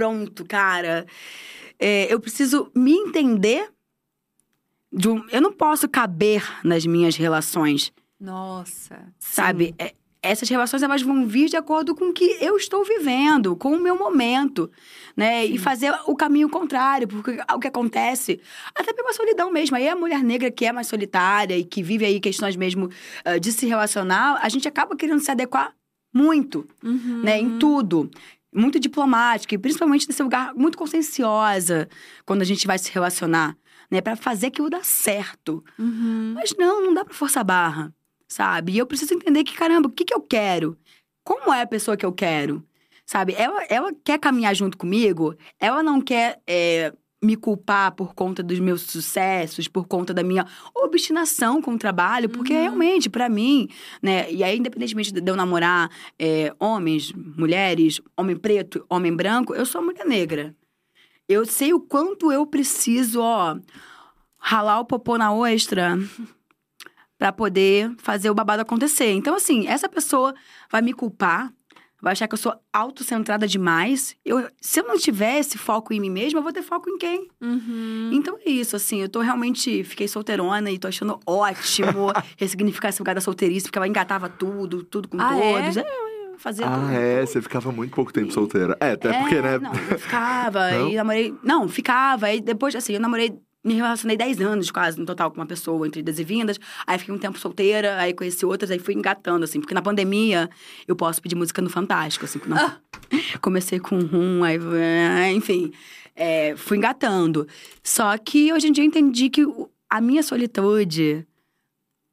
[0.00, 1.06] pronto, cara.
[1.78, 3.68] é, eu preciso me entender.
[4.92, 9.12] de um- eu não posso caber nas minhas relações, Nossa.
[9.18, 9.74] sabe?
[9.78, 9.92] É,
[10.22, 13.80] essas relações elas vão vir de acordo com o que eu estou vivendo, com o
[13.80, 14.70] meu momento,
[15.16, 15.44] né?
[15.44, 18.40] E fazer o caminho contrário, porque o que acontece,
[18.74, 19.76] até pela solidão mesmo.
[19.76, 22.88] Aí a mulher negra que é mais solitária e que vive aí questões mesmo
[23.24, 25.74] ah, de se relacionar, a gente acaba querendo se adequar
[26.14, 27.20] muito, Uhum.
[27.22, 27.38] né?
[27.38, 28.10] Em tudo.
[28.56, 31.88] Muito diplomática, e principalmente nesse lugar muito conscienciosa
[32.24, 33.56] quando a gente vai se relacionar,
[33.90, 34.00] né?
[34.00, 35.62] Pra fazer aquilo dar certo.
[35.78, 36.32] Uhum.
[36.34, 37.94] Mas não, não dá pra forçar a barra,
[38.26, 38.72] sabe?
[38.72, 40.76] E eu preciso entender que, caramba, o que, que eu quero?
[41.22, 42.64] Como é a pessoa que eu quero?
[43.04, 43.34] Sabe?
[43.36, 46.92] Ela, ela quer caminhar junto comigo, ela não quer é,
[47.22, 52.28] me culpar por conta dos meus sucessos, por conta da minha obstinação com o trabalho,
[52.28, 52.60] porque Uhum.
[52.60, 53.68] realmente, pra mim,
[54.02, 54.30] né?
[54.30, 59.82] E aí, independentemente de eu namorar é, homens, mulheres, homem preto, homem branco, eu sou
[59.82, 60.54] mulher negra.
[61.28, 63.56] Eu sei o quanto eu preciso, ó,
[64.38, 65.98] ralar o popô na ostra
[67.18, 69.10] pra poder fazer o babado acontecer.
[69.12, 70.34] Então, assim, essa pessoa
[70.70, 71.52] vai me culpar,
[72.00, 74.14] vai achar que eu sou autocentrada demais.
[74.24, 76.98] Eu, se eu não tiver esse foco em mim mesma, eu vou ter foco em
[76.98, 77.28] quem?
[77.40, 78.10] Uhum.
[78.12, 79.82] Então é isso, assim, eu tô realmente.
[79.84, 84.82] Fiquei solteirona e tô achando ótimo ressignificar esse lugar da solteirice, porque ela engatava tudo,
[84.84, 85.60] tudo com Ah, é?
[85.62, 85.76] todos.
[85.78, 85.80] É,
[86.32, 86.86] eu fazia tudo.
[86.88, 87.24] Ah, é?
[87.26, 88.76] Você ficava muito pouco tempo solteira.
[88.80, 89.58] É, até É, porque, né?
[89.58, 90.88] Não, eu ficava, Não?
[90.90, 91.34] e namorei.
[91.42, 92.26] Não, ficava.
[92.26, 93.34] Aí depois, assim, eu namorei
[93.66, 96.58] me relacionei 10 anos quase, no total, com uma pessoa, entre idas e vindas.
[96.86, 99.60] Aí fiquei um tempo solteira, aí conheci outras, aí fui engatando, assim.
[99.60, 100.48] Porque na pandemia,
[100.86, 102.40] eu posso pedir música no Fantástico, assim.
[102.46, 102.56] Não...
[102.56, 102.78] Ah.
[103.42, 104.56] Comecei com um, aí...
[105.34, 105.72] Enfim,
[106.14, 107.46] é, fui engatando.
[107.82, 109.44] Só que hoje em dia eu entendi que
[109.90, 111.26] a minha solitude...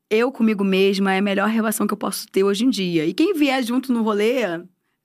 [0.10, 3.06] Eu comigo mesma é a melhor relação que eu posso ter hoje em dia.
[3.06, 4.41] E quem vier junto no rolê,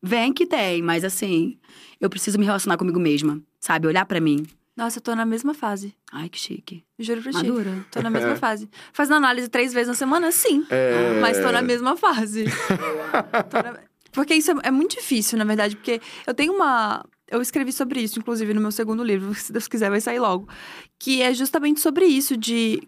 [0.03, 0.83] vem que tem.
[0.83, 1.59] Mas assim,
[1.99, 3.87] eu preciso me relacionar comigo mesma, sabe?
[3.87, 4.47] Olhar para mim.
[4.79, 5.93] Nossa, eu tô na mesma fase.
[6.13, 6.85] Ai, que chique.
[6.99, 7.39] Juro pra ti.
[7.39, 7.85] Madura.
[7.91, 8.71] Tô na mesma fase.
[8.93, 10.31] Fazendo análise três vezes na semana?
[10.31, 10.65] Sim.
[10.71, 11.19] É...
[11.21, 12.45] Mas tô na mesma fase.
[13.51, 13.81] Tô na-
[14.13, 15.75] Porque isso é, é muito difícil, na verdade.
[15.75, 17.05] Porque eu tenho uma.
[17.29, 20.49] Eu escrevi sobre isso, inclusive, no meu segundo livro, se Deus quiser, vai sair logo.
[20.97, 22.81] Que é justamente sobre isso, de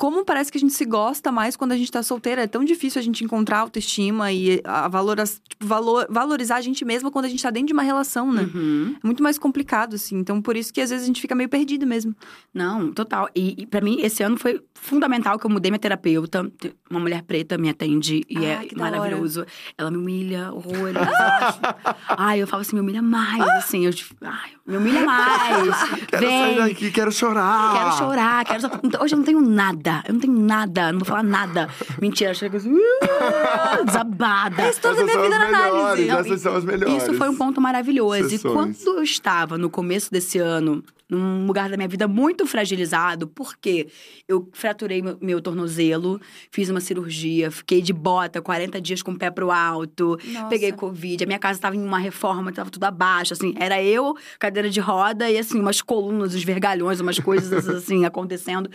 [0.00, 2.40] como parece que a gente se gosta mais quando a gente tá solteira.
[2.44, 6.86] É tão difícil a gente encontrar autoestima e a valora, tipo, valor, valorizar a gente
[6.86, 8.48] mesma quando a gente tá dentro de uma relação, né?
[8.54, 8.96] Uhum.
[9.04, 10.16] É muito mais complicado, assim.
[10.16, 12.16] Então, por isso que às vezes a gente fica meio perdido mesmo.
[12.54, 13.28] Não, total.
[13.36, 16.50] E, e para mim, esse ano foi fundamental que eu mudei minha terapeuta.
[16.90, 18.68] Uma mulher preta me atende e Ah, é hora.
[18.76, 19.44] maravilhoso.
[19.76, 20.96] Ela me humilha horrores.
[20.96, 21.60] acho.
[22.16, 23.84] Ai, eu falo assim, me humilha mais, assim.
[23.84, 25.68] Eu, tipo, ai, me humilha mais.
[26.08, 26.56] Quero sair Vem.
[26.56, 27.72] daqui, quero chorar.
[27.74, 29.02] Quero chorar, quero.
[29.02, 29.89] Hoje eu não tenho nada.
[30.06, 31.68] Eu não tenho nada, não vou falar nada.
[32.00, 32.72] Mentira, chega assim.
[32.72, 34.62] "Uh", Desabada.
[34.62, 36.10] Mas toda a minha são vida as na análise.
[36.10, 37.02] Essas são as melhores.
[37.02, 38.28] Isso foi um ponto maravilhoso.
[38.30, 38.44] Sessões.
[38.80, 43.26] E quando eu estava no começo desse ano, num lugar da minha vida muito fragilizado,
[43.26, 43.88] porque
[44.28, 46.20] eu fraturei meu, meu tornozelo,
[46.50, 50.46] fiz uma cirurgia, fiquei de bota 40 dias com o pé pro alto, Nossa.
[50.46, 54.14] peguei Covid, a minha casa estava em uma reforma, estava tudo abaixo, assim, era eu,
[54.38, 58.70] cadeira de roda e assim, umas colunas, os vergalhões, umas coisas assim acontecendo.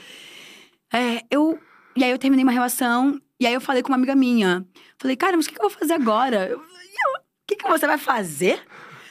[0.94, 1.60] É, eu.
[1.96, 4.66] E aí eu terminei uma relação, e aí eu falei com uma amiga minha.
[5.00, 6.56] Falei, cara, mas o que, que eu vou fazer agora?
[6.56, 8.62] O que, que você vai fazer?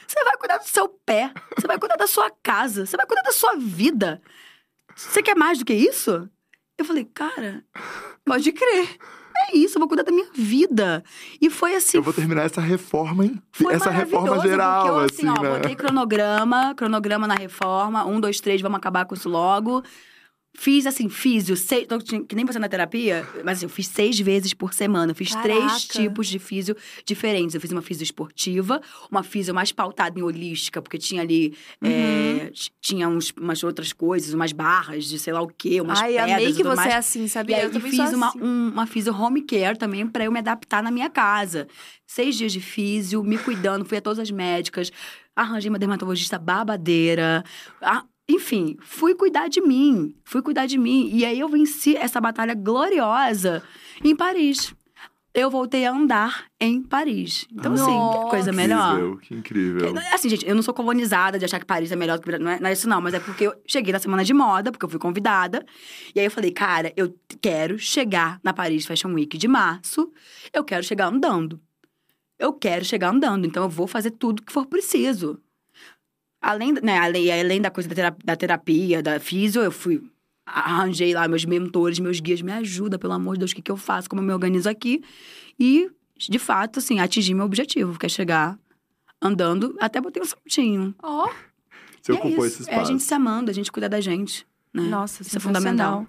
[0.07, 3.23] Você vai cuidar do seu pé, você vai cuidar da sua casa, você vai cuidar
[3.23, 4.21] da sua vida.
[4.95, 6.29] Você quer mais do que isso?
[6.77, 7.63] Eu falei, cara,
[8.25, 8.97] Pode crer.
[9.51, 11.03] é isso, eu vou cuidar da minha vida.
[11.39, 11.97] E foi assim.
[11.97, 13.29] Eu vou terminar essa reforma.
[13.51, 15.57] Foi essa reforma geral, porque eu, assim, assim, ó, né?
[15.57, 19.83] botei cronograma, cronograma na reforma, um, dois, três, vamos acabar com isso logo.
[20.57, 24.17] Fiz, assim, físio, seis, tô- que nem você na terapia, mas assim, eu fiz seis
[24.19, 25.11] vezes por semana.
[25.11, 25.47] Eu fiz Caraca.
[25.47, 26.75] três tipos de físio
[27.05, 27.53] diferentes.
[27.53, 28.81] Eu fiz uma físio esportiva,
[29.11, 31.89] uma físio mais pautada em holística, porque tinha ali, Uhum.
[31.91, 36.13] é, tinha uns, umas outras coisas, umas barras de sei lá o quê, umas Ai,
[36.13, 36.93] pedras amei e que você mais.
[36.93, 37.57] é assim, E sabia?
[37.57, 38.41] aí eu fiz sou uma, assim.
[38.41, 41.67] um- uma físio home care também pra eu me adaptar na minha casa.
[42.07, 44.91] Seis dias de físio, me cuidando, fui a todas as médicas,
[45.35, 47.43] arranjei uma dermatologista babadeira.
[48.27, 51.09] Enfim, fui cuidar de mim, fui cuidar de mim.
[51.13, 53.61] E aí eu venci essa batalha gloriosa
[54.03, 54.73] em Paris.
[55.31, 57.45] Eu voltei a andar em Paris.
[57.51, 58.29] Então, assim, que Nossa.
[58.29, 58.93] coisa melhor.
[58.93, 59.93] Incrível, que incrível.
[60.13, 62.39] Assim, gente, eu não sou colonizada de achar que Paris é melhor do que.
[62.39, 64.71] Não é, não é isso, não, mas é porque eu cheguei na semana de moda,
[64.71, 65.65] porque eu fui convidada.
[66.15, 70.09] E aí eu falei, cara, eu quero chegar na Paris Fashion Week de março,
[70.53, 71.59] eu quero chegar andando.
[72.39, 75.37] Eu quero chegar andando, então eu vou fazer tudo que for preciso.
[76.47, 79.99] Além, né, além, além da coisa da terapia, da terapia, da físio, eu fui.
[80.45, 83.71] Arranjei lá meus mentores, meus guias, me ajuda, pelo amor de Deus, o que, que
[83.71, 85.01] eu faço, como eu me organizo aqui.
[85.59, 88.59] E, de fato, assim, atingi meu objetivo, que é chegar
[89.19, 90.93] andando, até botei um saltinho.
[91.01, 91.27] Ó,
[91.99, 92.61] Você E é ocupou isso.
[92.61, 92.91] esse É a espaço.
[92.91, 94.45] gente se amando, a gente cuida da gente.
[94.71, 94.83] Né?
[94.83, 96.05] nossa, Isso é fundamental.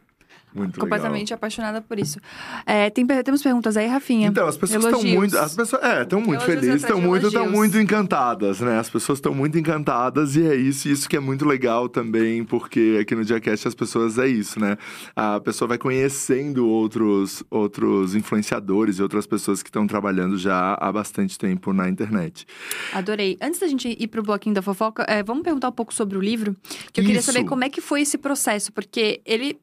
[0.56, 2.18] Muito Completamente apaixonada por isso.
[2.64, 4.28] É, tem, temos perguntas aí, Rafinha?
[4.28, 5.36] Então, as pessoas estão muito.
[5.36, 8.78] As pessoas, é, estão muito Elogios felizes, estão muito, estão muito encantadas, né?
[8.78, 12.98] As pessoas estão muito encantadas e é isso, isso que é muito legal também, porque
[13.00, 14.78] aqui no Diacast as pessoas é isso, né?
[15.14, 20.90] A pessoa vai conhecendo outros, outros influenciadores e outras pessoas que estão trabalhando já há
[20.90, 22.46] bastante tempo na internet.
[22.94, 23.36] Adorei.
[23.42, 26.20] Antes da gente ir pro bloquinho da fofoca, é, vamos perguntar um pouco sobre o
[26.20, 26.56] livro.
[26.92, 27.32] Que eu queria Isso.
[27.32, 29.58] saber como é que foi esse processo, porque ele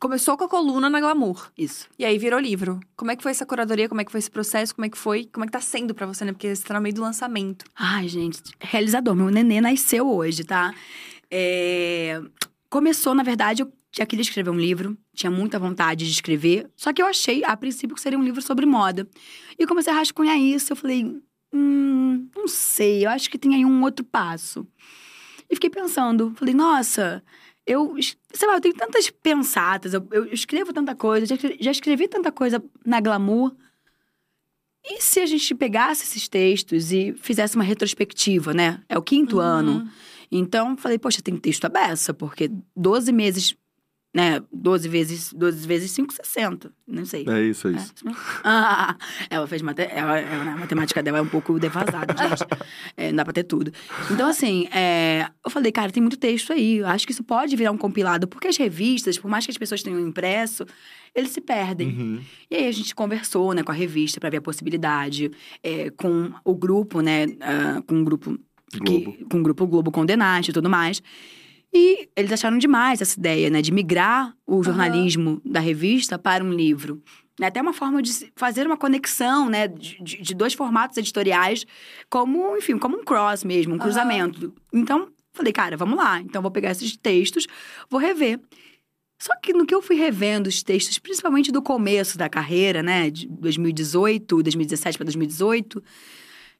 [0.00, 1.52] começou com a coluna na Glamour.
[1.56, 1.88] Isso.
[1.98, 2.80] E aí virou livro.
[2.96, 3.88] Como é que foi essa curadoria?
[3.88, 4.74] Como é que foi esse processo?
[4.74, 5.26] Como é que foi?
[5.32, 6.32] Como é que tá sendo pra você, né?
[6.32, 7.64] Porque você tá no meio do lançamento.
[7.76, 9.14] Ai, gente, realizador.
[9.14, 10.74] Meu nenê nasceu hoje, tá?
[11.30, 12.20] É,
[12.70, 16.92] Começou, na verdade, eu já queria escrever um livro, tinha muita vontade de escrever, só
[16.92, 19.08] que eu achei, a princípio, que seria um livro sobre moda.
[19.58, 21.20] E comecei a rascunhar isso, eu falei,
[21.52, 24.64] hum, não sei, eu acho que tem aí um outro passo.
[25.50, 27.24] E fiquei pensando, falei, nossa,
[27.70, 27.94] eu,
[28.32, 32.08] sei lá, eu tenho tantas pensatas, eu, eu escrevo tanta coisa, já escrevi, já escrevi
[32.08, 33.54] tanta coisa na Glamour.
[34.84, 38.82] E se a gente pegasse esses textos e fizesse uma retrospectiva, né?
[38.88, 39.88] É o quinto ano.
[40.32, 43.56] Então, falei, poxa, tem texto à beça, porque 12 meses
[44.12, 44.42] né?
[44.52, 46.72] 12 vezes, 12 vezes 5, 60.
[46.86, 47.24] Não sei.
[47.28, 47.94] É isso, é isso.
[48.42, 48.96] Ah,
[49.30, 49.82] ela fez mate...
[49.82, 52.44] ela, ela- a matemática dela é um pouco defasada, gente.
[52.96, 53.72] É, não dá pra ter tudo.
[54.10, 56.78] Então, assim, é, eu falei, cara, tem muito texto aí.
[56.78, 58.26] Eu acho que isso pode virar um compilado.
[58.26, 60.66] Porque as revistas, por mais que as pessoas tenham impresso,
[61.14, 61.88] eles se perdem.
[61.88, 62.20] Uhum.
[62.50, 65.30] E aí a gente conversou, né, com a revista pra ver a possibilidade.
[65.62, 68.38] é, com o grupo, né, ah, com o grupo...
[68.72, 69.12] Globo.
[69.12, 71.02] Que, com o grupo Globo Condenate e tudo mais.
[71.72, 73.62] E eles acharam demais essa ideia, né?
[73.62, 77.02] De migrar o jornalismo da revista para um livro.
[77.40, 79.68] É até uma forma de fazer uma conexão, né?
[79.68, 81.64] De, de- dois formatos editoriais,
[82.10, 84.52] como, enfim, como um cross mesmo, um cruzamento.
[84.72, 86.20] Então, falei, cara, vamos lá.
[86.20, 87.46] Então, vou pegar esses textos,
[87.88, 88.40] vou rever.
[89.22, 93.10] Só que no que eu fui revendo os textos, principalmente do começo da carreira, né?
[93.10, 95.82] De 2018, 2017 para 2018,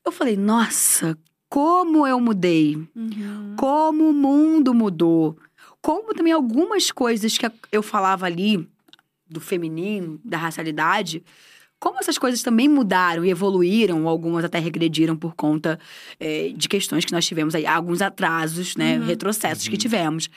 [0.06, 1.18] eu falei, nossa,
[1.50, 3.54] como eu mudei Uhum.
[3.58, 5.36] como o mundo mudou.
[5.82, 8.66] Como também algumas coisas que eu falava ali,
[9.28, 11.22] do feminino, da racialidade,
[11.78, 15.78] como essas coisas também mudaram e evoluíram, algumas até regrediram por conta
[16.18, 19.06] eh, de questões que nós tivemos aí, alguns atrasos, né, Uhum.
[19.06, 20.28] retrocessos que tivemos.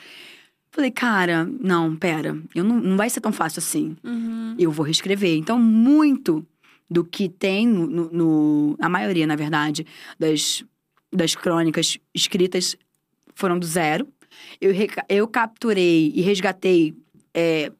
[0.72, 4.55] Falei, cara, não, pera, eu não, não vai ser tão fácil assim Uhum.
[4.57, 5.36] eu vou reescrever.
[5.38, 6.45] Então, muito
[6.89, 9.86] do que tem no, no- no- a maioria, na verdade,
[10.18, 10.64] das,
[11.14, 12.76] das crônicas escritas
[13.36, 14.07] foram do zero.
[14.59, 14.72] Eu,
[15.09, 16.95] eu capturei e resgatei,
[17.34, 17.72] é,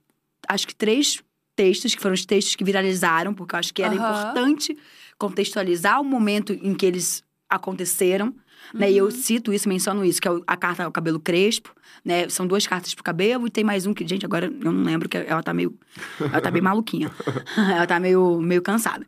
[0.48, 1.22] acho que três
[1.56, 4.04] textos, que foram os textos que viralizaram, porque eu acho que era Aham.
[4.04, 4.78] importante
[5.18, 8.34] contextualizar o momento em que eles aconteceram.
[8.74, 8.92] Né?
[8.92, 9.12] E eu Uhum.
[9.12, 12.30] cito isso, menciono isso, que é a carta ao cabelo crespo, né?
[12.30, 15.10] São duas cartas pro cabelo e tem mais um que, gente, agora eu não lembro,
[15.10, 15.78] que ela tá meio.
[16.20, 17.12] Ela tá bem maluquinha.
[17.58, 19.06] ela tá meio, meio cansada.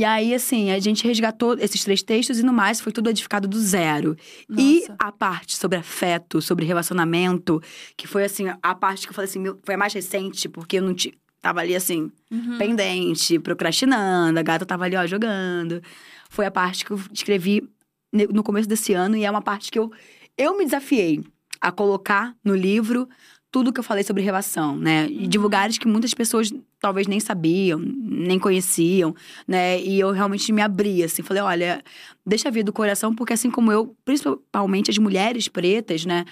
[0.00, 3.46] E aí, assim, a gente resgatou esses três textos e no mais foi tudo edificado
[3.46, 4.16] do zero.
[4.56, 4.96] E Nossa.
[4.98, 7.62] a parte sobre afeto, sobre relacionamento,
[7.98, 10.78] que foi assim, a parte que eu falei assim, meu, foi a mais recente, porque
[10.78, 11.12] eu não tinha.
[11.42, 12.56] Tava ali assim, Uhum.
[12.56, 15.82] pendente, procrastinando, a gata tava ali, ó, jogando.
[16.30, 17.68] Foi a parte que eu escrevi
[18.10, 19.92] no começo desse ano e é uma parte que eu,
[20.38, 21.22] eu me desafiei
[21.60, 23.06] a colocar no livro
[23.50, 25.08] tudo que eu falei sobre relação, né?
[25.10, 29.14] E de lugares que muitas pessoas talvez nem sabiam, nem conheciam,
[29.46, 29.80] né?
[29.80, 31.82] E eu realmente me abri, assim, falei, olha,
[32.24, 36.24] deixa vir do coração, porque assim como eu, principalmente as mulheres pretas, né?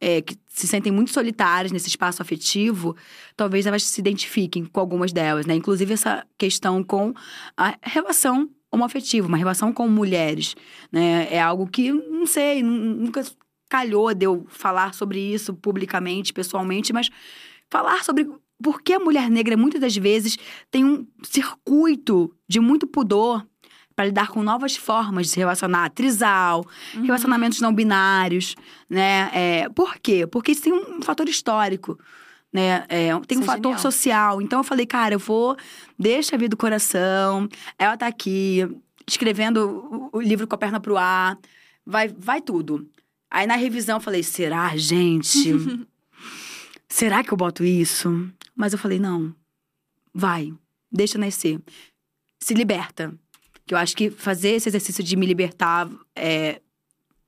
[0.00, 2.96] é, que se sentem muito solitárias nesse espaço afetivo,
[3.36, 5.54] talvez elas se identifiquem com algumas delas, né?
[5.54, 7.14] Inclusive essa questão com
[7.56, 10.54] a relação homoafetiva, uma relação com mulheres,
[10.90, 11.28] né?
[11.30, 13.24] É algo que, não sei, nu- nunca
[13.74, 17.10] calhou de eu falar sobre isso publicamente, pessoalmente, mas
[17.68, 18.24] falar sobre
[18.62, 20.38] por que a mulher negra muitas das vezes
[20.70, 23.44] tem um circuito de muito pudor
[23.96, 26.64] para lidar com novas formas de se relacionar, trisal,
[26.94, 27.02] Uhum.
[27.02, 28.54] relacionamentos não binários,
[28.88, 29.30] né?
[29.34, 30.24] É, por quê?
[30.24, 31.98] Porque isso tem um fator histórico,
[32.52, 32.84] né?
[32.88, 33.78] É, tem um é fator genial.
[33.80, 34.40] social.
[34.40, 35.56] Então eu falei, cara, eu vou,
[35.98, 37.48] deixa vir do coração.
[37.76, 38.68] Ela tá aqui
[39.04, 41.36] escrevendo o, o livro com a perna pro ar,
[41.84, 42.88] vai, vai tudo.
[43.34, 45.50] Aí na revisão eu falei, será, gente?
[46.88, 48.30] será que eu boto isso?
[48.54, 49.34] Mas eu falei, não,
[50.14, 50.54] vai,
[50.90, 51.60] deixa nascer.
[52.40, 53.12] Se liberta.
[53.66, 56.60] Que eu acho que fazer esse exercício de me libertar é,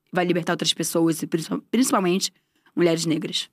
[0.09, 2.31] vai libertar outras pessoas, principal- principalmente
[2.73, 3.49] mulheres negras.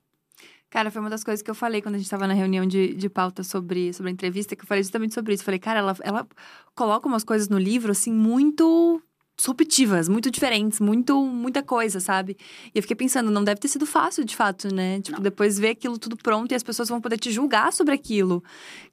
[0.69, 2.93] Cara, foi uma das coisas que eu falei quando a gente tava na reunião de,
[2.93, 5.43] de pauta sobre, sobre a entrevista, que eu falei justamente sobre isso.
[5.43, 6.27] Falei, cara, ela, ela
[6.73, 9.01] coloca umas coisas no livro, assim, muito
[9.37, 12.37] disruptivas, muito diferentes, muito, muita coisa, sabe?
[12.73, 15.01] E eu fiquei pensando, não deve ter sido fácil, de fato, né?
[15.01, 15.23] Tipo, Não.
[15.23, 18.43] depois ver aquilo tudo pronto e as pessoas vão poder te julgar sobre aquilo.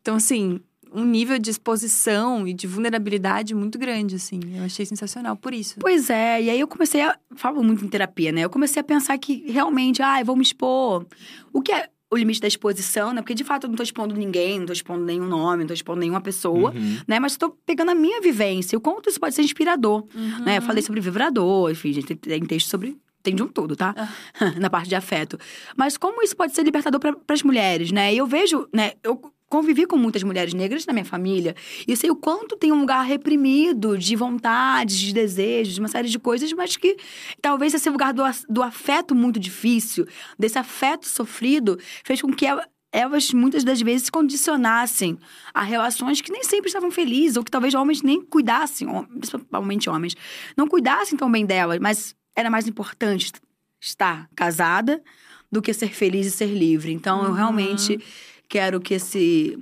[0.01, 0.61] Então, assim,
[0.93, 4.41] um nível de exposição e de vulnerabilidade muito grande, assim.
[4.55, 5.77] Eu achei sensacional por isso.
[5.81, 7.17] Pois é, e aí eu comecei a.
[7.35, 8.43] Falo muito em terapia, né?
[8.43, 11.07] Eu comecei a pensar que realmente, ah, eu vou me expor.
[11.53, 13.23] O que é o limite da exposição, né?
[13.23, 15.75] Porque de fato eu não tô expondo ninguém, não tô expondo nenhum nome, não tô
[15.75, 16.99] expondo nenhuma pessoa, Uhum.
[17.09, 17.19] né?
[17.19, 20.05] Mas tô pegando a minha vivência, o quanto isso pode ser inspirador,
[20.45, 20.59] né?
[20.59, 22.97] Eu falei sobre vibrador, enfim, gente, tem, texto sobre.
[23.23, 23.95] Tem de um todo, tá?
[24.61, 25.39] Na parte de afeto.
[25.77, 28.13] Mas como isso pode ser libertador para as mulheres, né?
[28.13, 28.93] E eu vejo, né?
[29.03, 29.21] Eu
[29.53, 31.55] convivi com muitas mulheres negras na minha família
[31.87, 36.09] e sei o quanto tem um lugar reprimido de vontades, de desejos, de uma série
[36.09, 36.97] de coisas, mas que
[37.41, 40.07] talvez esse lugar do, do afeto muito difícil,
[40.39, 45.19] desse afeto sofrido, fez com que el- elas muitas das vezes se condicionassem
[45.53, 48.87] a relações que nem sempre estavam felizes, ou que talvez homens nem cuidassem,
[49.19, 50.15] principalmente homens,
[50.57, 53.41] não cuidassem tão bem delas, mas era mais importante est-
[53.81, 55.03] estar casada
[55.51, 56.91] do que ser feliz e ser livre.
[56.93, 57.35] Então, eu Uhum.
[57.37, 57.99] realmente
[58.53, 59.59] quero que esse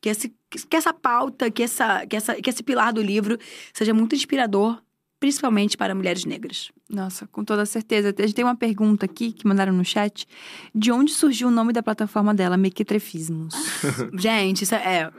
[0.00, 3.38] que esse que essa pauta, que essa que essa que esse pilar do livro
[3.74, 4.80] seja muito inspirador
[5.20, 6.72] principalmente para mulheres negras.
[6.88, 8.14] Nossa, com toda certeza.
[8.18, 10.26] A gente tem uma pergunta aqui que mandaram no chat.
[10.74, 13.54] De onde surgiu o nome da plataforma dela, Mequetrefismos?
[14.18, 14.78] gente, isso é.
[15.02, 15.12] é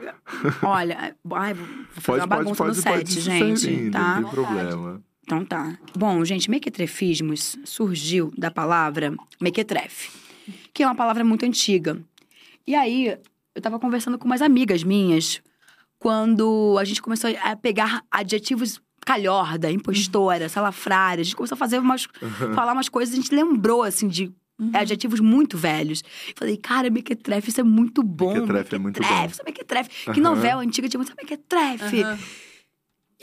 [0.63, 3.59] olha, ai, vou fazer uma bagunça no set, gente.
[3.59, 4.15] Servindo, tá?
[4.15, 5.01] Não tem problema.
[5.21, 5.77] Então tá.
[5.95, 10.09] Bom, gente, mequetrefismos surgiu da palavra mequetrefe,
[10.73, 12.01] que é uma palavra muito antiga.
[12.65, 13.17] E aí,
[13.55, 15.41] eu tava conversando com umas amigas minhas
[15.99, 21.21] quando a gente começou a pegar adjetivos calhorda, impostora, salafrária.
[21.21, 22.07] A gente começou a fazer umas.
[22.55, 24.69] falar umas coisas, a gente lembrou, assim, de Uhum.
[24.75, 26.03] adjetivos muito velhos.
[26.35, 28.31] Falei, cara, mequetrefe, isso é muito bom.
[28.35, 29.25] Mequetrefe é muito bom.
[29.25, 30.11] Isso é mequetrefe.
[30.13, 32.03] Que novela antiga tinha muito mequetrefe.
[32.03, 32.19] Aham.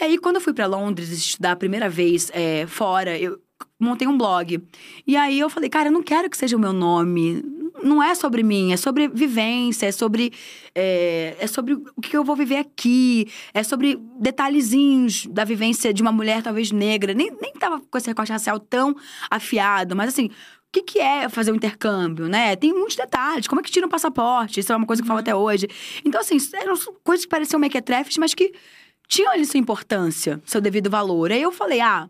[0.01, 3.41] E aí, quando eu fui pra Londres estudar a primeira vez é, fora, eu
[3.78, 4.61] montei um blog.
[5.07, 7.41] E aí eu falei, cara, eu não quero que seja o meu nome.
[7.83, 10.33] Não é sobre mim, é sobre vivência, é sobre.
[10.74, 16.03] É, é sobre o que eu vou viver aqui, é sobre detalhezinhos da vivência de
[16.03, 17.14] uma mulher, talvez negra.
[17.14, 18.95] Nem, nem tava com esse recorte racial tão
[19.31, 20.31] afiado, mas assim.
[20.68, 22.55] O que, que é fazer um intercâmbio, né?
[22.55, 23.49] Tem muitos detalhes.
[23.49, 24.61] Como é que tira um passaporte?
[24.61, 25.66] Isso é uma coisa que eu falo até hoje.
[26.05, 28.53] Então, assim, eram coisas que pareciam mequetrefes, mas que
[29.09, 31.32] tinham ali sua importância, seu devido valor.
[31.32, 32.09] Aí eu falei, ah,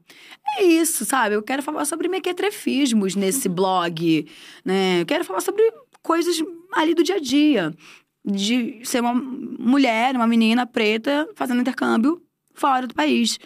[0.58, 1.36] é isso, sabe?
[1.36, 4.26] Eu quero falar sobre mequetrefismos nesse blog,
[4.64, 5.02] né?
[5.02, 5.62] Eu quero falar sobre
[6.02, 6.42] coisas
[6.72, 7.72] ali do dia a dia.
[8.24, 12.20] De ser uma mulher, uma menina preta, fazendo intercâmbio
[12.52, 13.38] fora do país.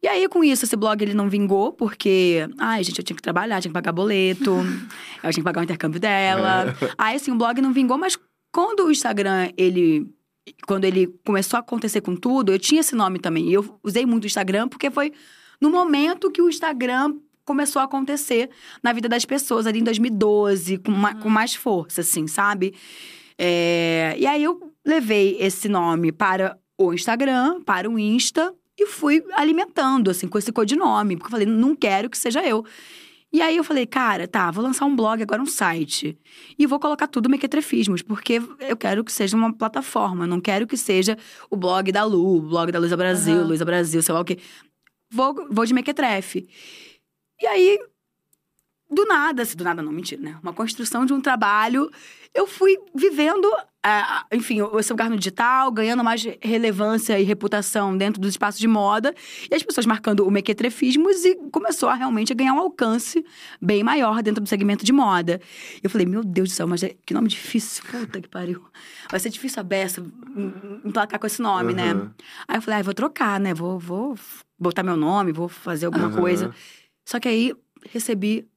[0.00, 3.22] E aí, com isso, esse blog ele não vingou, porque, ai, gente, eu tinha que
[3.22, 4.54] trabalhar, tinha que pagar boleto,
[5.22, 6.76] eu tinha que pagar o intercâmbio dela.
[6.96, 8.16] Aí, assim, o blog não vingou, mas
[8.52, 10.06] quando o Instagram, ele
[10.66, 13.50] quando ele começou a acontecer com tudo, eu tinha esse nome também.
[13.50, 15.12] Eu usei muito o Instagram porque foi
[15.60, 17.14] no momento que o Instagram
[17.44, 18.50] começou a acontecer
[18.82, 22.74] na vida das pessoas, ali em 2012, com, ma com mais força, assim, sabe?
[23.38, 24.14] É...
[24.18, 30.10] E aí eu levei esse nome para o Instagram, para o Insta, e fui alimentando,
[30.10, 31.16] assim, com esse codinome.
[31.16, 32.64] Porque eu falei, não quero que seja eu.
[33.34, 36.16] E aí eu falei, cara, tá, vou lançar um blog, agora um site.
[36.56, 40.76] E vou colocar tudo mequetrefismos, porque eu quero que seja uma plataforma, não quero que
[40.76, 41.18] seja
[41.50, 43.48] o blog da Lu, o blog da Luísa Brasil, Aham.
[43.48, 44.38] Luísa Brasil, sei lá o quê.
[45.12, 46.48] Vou, vou de mequetrefe.
[47.42, 47.76] E aí,
[48.94, 50.36] do nada, assim, do nada não, mentira, né?
[50.42, 51.90] Uma construção de um trabalho,
[52.34, 53.48] eu fui vivendo,
[53.82, 58.66] ah, enfim, esse lugar no digital, ganhando mais relevância e reputação dentro dos espaços de
[58.66, 59.14] moda,
[59.50, 63.24] e as pessoas marcando o mequetrefismos e começou a realmente a ganhar um alcance
[63.60, 65.40] bem maior dentro do segmento de moda.
[65.82, 68.64] Eu falei, meu Deus do céu, mas é- que nome difícil, puta que pariu.
[69.10, 70.00] Vai ser difícil a beça
[70.36, 71.90] em- emplacar com esse nome, né?
[71.92, 72.14] Aham.
[72.48, 73.52] Aí eu falei, ah, vou trocar, né?
[73.54, 74.16] Vou, vou
[74.58, 76.16] botar meu nome, vou fazer alguma Aham.
[76.16, 76.54] coisa.
[77.04, 77.54] Só que aí
[77.90, 78.48] recebi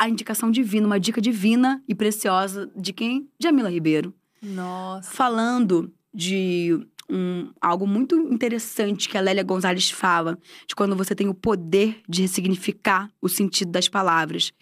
[0.00, 3.28] a indicação divina, uma dica divina e preciosa de quem?
[3.38, 4.14] Jamila Ribeiro.
[4.40, 5.10] Nossa.
[5.10, 6.80] Falando de
[7.10, 12.00] um, algo muito interessante que a Lélia Gonzalez fala, de quando você tem o poder
[12.08, 14.52] de ressignificar o sentido das palavras.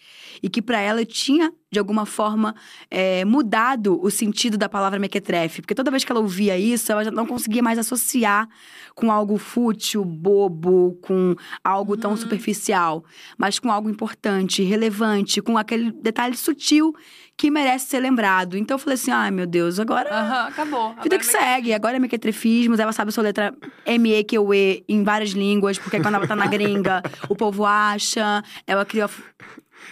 [0.41, 2.55] E que para ela tinha, de alguma forma,
[2.89, 5.61] é, mudado o sentido da palavra mequetrefe.
[5.61, 8.47] Porque toda vez que ela ouvia isso, ela já não conseguia mais associar
[8.95, 12.17] com algo fútil, bobo, com algo tão Uhum.
[12.17, 13.03] superficial,
[13.37, 16.93] mas com algo importante, relevante, com aquele detalhe sutil
[17.39, 18.57] que merece ser lembrado.
[18.57, 20.13] Então eu falei assim: ai meu Deus, agora.
[20.13, 20.89] Aham, acabou.
[20.89, 21.73] Vida Agora que segue.
[21.73, 26.27] Agora é mequetrefismos, ela sabe a sua letra M-E-Q-E em várias línguas, porque quando ela
[26.27, 28.43] tá na gringa, o povo acha.
[28.67, 29.09] Ela criou.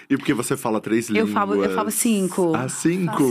[0.09, 1.31] E porque você fala três Eu línguas?
[1.33, 2.53] falo, eu falo cinco.
[2.55, 3.23] Ah, cinco?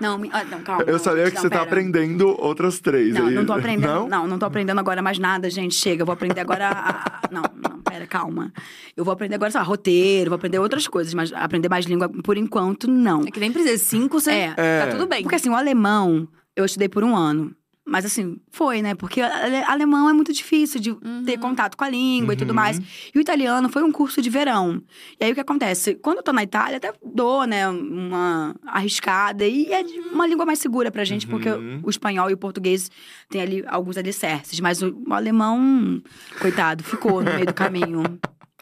[0.00, 0.82] Não, me- ah, não, calma.
[0.86, 1.62] Eu sabia que não, você tá pera.
[1.70, 3.14] aprendendo outras três.
[3.14, 3.34] Não, aí.
[3.34, 3.86] não tô aprendendo.
[3.92, 4.08] Não?
[4.08, 4.26] Não?
[4.26, 5.74] não, tô aprendendo agora mais nada, gente.
[5.74, 6.68] Chega, eu vou aprender agora.
[6.68, 8.52] a- a- Não, não, pera, calma.
[8.96, 12.08] Eu vou aprender agora, sei lá, roteiro, vou aprender outras coisas, mas aprender mais língua,
[12.08, 13.22] por enquanto, não.
[13.22, 13.76] É que nem precisa.
[13.84, 14.30] Cinco, você...
[14.30, 14.54] É.
[14.56, 14.84] É.
[14.86, 15.22] Tá tudo bem.
[15.22, 17.54] Porque assim, o alemão, eu estudei por um ano.
[17.94, 18.92] Mas assim, foi, né?
[18.96, 20.92] Porque ale- alemão é muito difícil de
[21.24, 22.56] ter contato com a língua e tudo Uhum.
[22.56, 22.78] mais.
[23.14, 24.82] E o italiano foi um curso de verão.
[25.20, 25.94] E aí o que acontece?
[25.94, 29.46] Quando eu tô na Itália, até dou, né, uma arriscada.
[29.46, 31.82] E é de- uma língua mais segura pra gente, porque Uhum.
[31.84, 32.90] o espanhol e o português
[33.30, 34.58] têm ali alguns alicerces.
[34.58, 36.02] Mas o, o alemão,
[36.40, 38.02] coitado, ficou no meio do caminho.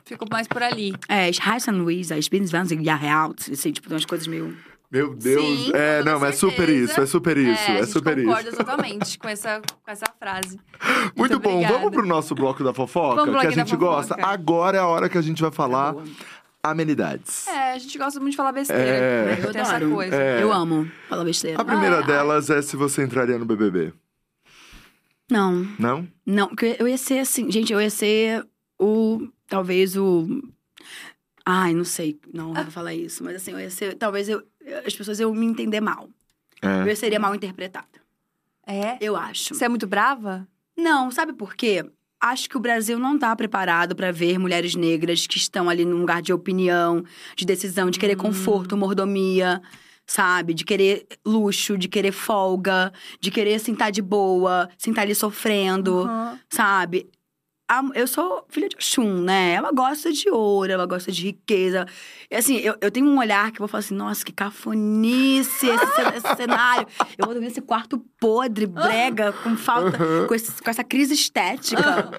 [0.05, 0.93] Ficou mais por ali.
[1.09, 3.49] É, heiße Luisa, 20 Jahre alt.
[3.51, 4.55] Assim, tipo, tem umas coisas meio.
[4.93, 5.43] Meu Deus.
[5.43, 8.14] Sim, é, não, mas é super isso, é super isso, é, é, a gente super
[8.22, 8.59] concorda isso.
[8.59, 10.61] totalmente com essa, com essa frase.
[11.16, 11.78] Muito bom, obrigada.
[11.78, 14.14] vamos pro nosso bloco da fofoca, Vamos que a gente gosta.
[14.22, 16.05] Agora é a hora que a gente vai falar Boa.
[16.62, 17.49] amenidades.
[17.49, 18.82] É, a gente gosta muito de falar besteira.
[18.82, 19.40] É.
[19.43, 19.93] Eu essa adoro.
[19.95, 20.14] coisa.
[20.14, 20.43] É.
[20.43, 21.59] Eu amo falar besteira.
[21.59, 23.95] A primeira Ah, delas é se você entraria no BBB.
[25.30, 25.66] Não.
[25.78, 26.07] Não?
[26.26, 28.47] Não, porque eu ia ser assim, gente, eu ia ser
[28.78, 29.26] o.
[29.49, 30.28] Talvez o.
[31.45, 32.20] Ai, não sei.
[32.32, 33.24] Não, não vou falar isso.
[33.24, 33.95] Mas assim, eu ia ser.
[33.95, 34.43] Talvez eu,
[34.86, 36.08] as pessoas iam me entender mal.
[36.60, 36.90] É.
[36.90, 37.86] Eu seria mal interpretada.
[38.66, 38.96] É?
[39.00, 39.54] Eu acho.
[39.54, 40.46] Você é muito brava?
[40.76, 41.84] Não, sabe por quê?
[42.24, 45.98] acho que o Brasil não tá preparado para ver mulheres negras que estão ali num
[45.98, 47.04] lugar de opinião,
[47.34, 49.60] de decisão, de querer conforto, mordomia,
[50.06, 50.54] sabe?
[50.54, 56.38] De querer luxo, de querer folga, de querer sentar de boa, sentar ali sofrendo, Uhum.
[56.48, 57.10] sabe?
[57.73, 59.53] A- Eu sou filha de Oxum, né?
[59.55, 61.87] Ela gosta de ouro, ela gosta de riqueza.
[62.31, 65.66] E assim, eu, eu tenho um olhar que eu vou falar assim, nossa, que cafonice
[65.68, 66.87] esse, esse cenário.
[67.16, 69.99] Eu vou dormir nesse quarto podre, brega, com falta,
[70.29, 72.11] com, esse- com essa crise estética.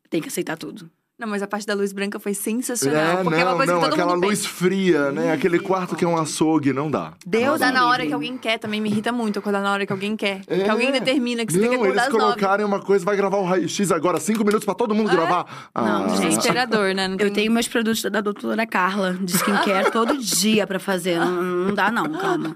[0.09, 0.89] têm que aceitar tudo.
[1.19, 3.19] Não, mas a parte da luz branca foi sensacional.
[3.19, 4.53] É, porque é uma não, coisa não, que todo aquela mundo luz pensa.
[4.53, 5.33] fria, né?
[5.33, 7.11] Aquele quarto que é um açougue, não dá.
[7.25, 9.37] Deus Acordar me na hora que alguém quer também me irrita muito.
[9.37, 10.41] Acordar na hora que alguém quer.
[10.47, 10.63] É.
[10.63, 13.37] Que alguém determina que você não, tem que acordar eles colocarem uma coisa, vai gravar
[13.37, 15.69] o raio-x agora, cinco minutos pra todo mundo gravar.
[15.75, 17.07] Não, Ah, gente, Desesperador, né?
[17.09, 21.19] Não Eu tem- tenho meus produtos da doutora Carla de skincare todo dia pra fazer.
[21.19, 22.55] Não, não dá, não, calma.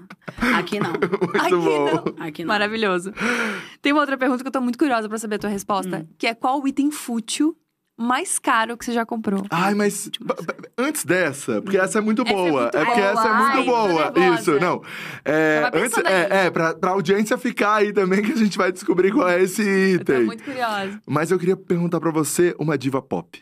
[0.56, 0.90] Aqui não.
[0.92, 2.14] Muito Aqui bom.
[2.16, 2.26] não.
[2.26, 2.48] Aqui não.
[2.48, 3.12] Maravilhoso.
[3.82, 5.98] Tem uma outra pergunta que eu tô muito curiosa pra saber a tua resposta.
[5.98, 6.14] Hum.
[6.18, 7.54] Que é qual o item fútil
[7.96, 9.44] mais caro que você já comprou?
[9.50, 10.10] Ai, mas
[10.76, 12.60] antes dessa, porque essa é muito Essa é boa.
[12.62, 13.10] muito porque boa.
[13.10, 14.34] essa é muito Ai, boa.
[14.34, 14.82] Isso, não.
[15.24, 19.12] É, antes, é, é pra, pra audiência ficar aí também, que a gente vai descobrir
[19.12, 20.24] qual é esse Eu tô item.
[20.26, 21.00] muito curiosa.
[21.06, 23.40] Mas eu queria perguntar pra você uma diva pop.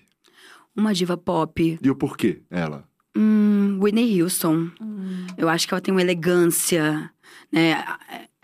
[0.76, 1.78] Uma diva pop.
[1.82, 2.84] E o porquê, ela?
[3.16, 4.70] Hum, Whitney Houston.
[5.36, 7.11] Eu acho que ela tem uma elegância,
[7.53, 7.84] né?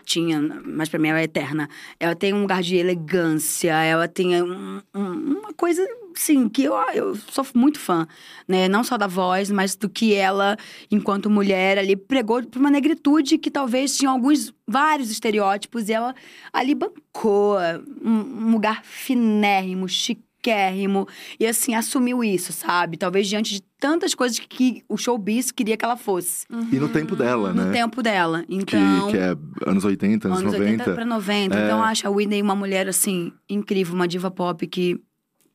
[0.05, 1.69] Tinha, mas pra mim ela é eterna.
[1.99, 5.81] Ela tem um lugar de elegância, ela tem um- um- uma coisa,
[6.19, 8.05] sim, que eu, eu sou muito fã,
[8.47, 8.67] né?
[8.67, 10.57] Não só da voz, mas do que ela,
[10.91, 16.13] enquanto mulher, ali pregou pra uma negritude que talvez tinha alguns, vários estereótipos, e ela
[16.51, 17.57] ali bancou
[18.03, 21.07] um, um lugar finérrimo, chiquérrimo,
[21.39, 22.97] e assim, assumiu isso, sabe?
[22.97, 26.45] Talvez diante de tantas coisas que o showbiz queria que ela fosse.
[26.71, 27.71] E no tempo dela, No né?
[27.71, 28.43] tempo dela.
[28.43, 29.07] Que, Então.
[29.09, 30.71] que é anos 80, anos, anos 90.
[30.83, 31.57] 80 pra 90.
[31.57, 31.63] É.
[31.65, 34.99] Então, eu acho a Whitney uma mulher, assim, incrível, uma diva pop que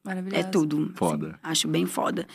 [0.04, 0.40] Maravilhosa.
[0.40, 0.92] é tudo.
[0.94, 1.28] Foda.
[1.28, 2.26] assim, acho bem foda.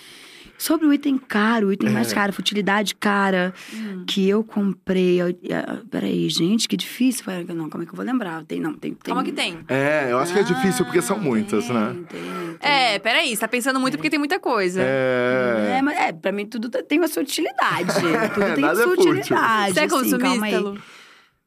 [0.57, 2.15] Sobre o item caro, o item mais É.
[2.15, 4.03] caro, futilidade cara, Hum.
[4.05, 5.21] que eu comprei.
[5.21, 7.23] eu- ah, Peraí, gente, que difícil.
[7.55, 8.43] Não, como é que eu vou lembrar?
[8.43, 8.91] Tem, não, tem.
[8.93, 8.97] tem...
[9.03, 9.59] Calma que tem.
[9.69, 11.95] É, eu acho que é difícil, porque são Ah, muitas, tem, né?
[12.09, 12.57] Tem, tem.
[12.59, 14.81] É, peraí, você tá pensando muito porque tem muita coisa.
[14.83, 15.75] É.
[15.77, 17.93] É, mas é, pra mim tudo tem uma sua utilidade.
[18.33, 19.11] Tudo tem Nada é sua fútil.
[19.13, 19.73] utilidade.
[19.73, 20.57] Você é assim, calma consumista, aí.
[20.57, 20.77] Lu?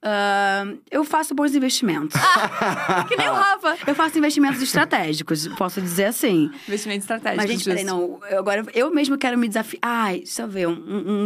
[0.04, 2.20] Ah, eu faço bons investimentos.
[3.08, 3.76] Que nem o Rafa.
[3.86, 6.50] Eu faço investimentos estratégicos, posso dizer assim.
[6.66, 7.36] Investimento estratégico.
[7.42, 8.18] Mas, gente, peraí, não.
[8.30, 9.80] eu- agora, eu mesmo quero me desafiar.
[9.82, 10.72] Ai, deixa eu ver, um,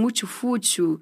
[0.00, 1.00] um útil fútil.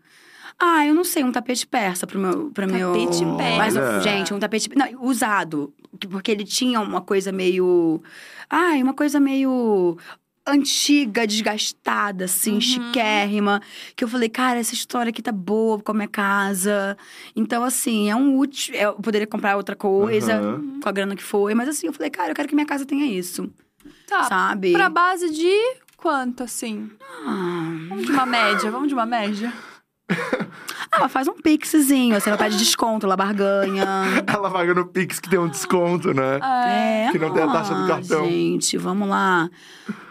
[0.58, 2.50] Ah, eu não sei, um tapete persa pro meu.
[2.52, 2.92] Pra meu...
[2.92, 3.56] Tapete persa.
[3.58, 4.00] Mas, Olha.
[4.00, 4.70] gente, um tapete.
[4.76, 5.74] Não, usado.
[5.98, 8.00] que- Porque ele tinha uma coisa meio.
[8.48, 9.98] Ai, uma coisa meio.
[10.46, 13.62] Antiga, desgastada, assim, chiquérrima.
[13.96, 16.96] Que eu falei, cara, essa história aqui tá boa com a minha casa.
[17.34, 18.74] Então, assim, é um útil.
[18.74, 20.80] Eu poderia comprar outra coisa, Aham.
[20.82, 21.54] com a grana que foi.
[21.54, 23.50] Mas, assim, eu falei, cara, eu quero que minha casa tenha isso.
[24.06, 24.24] Tá.
[24.24, 24.72] Sabe?
[24.72, 25.50] Pra base de
[25.96, 26.90] quanto, assim?
[27.26, 29.50] Ah, Vamos de uma média, vamos de uma média.
[30.92, 33.86] ela faz um pixzinho, assim, ela pede desconto, ela barganha.
[34.26, 36.38] Ela paga no Pix que tem um desconto, né?
[36.42, 38.26] É, Que não tem a taxa do ah, cartão.
[38.26, 39.48] Gente, vamos lá.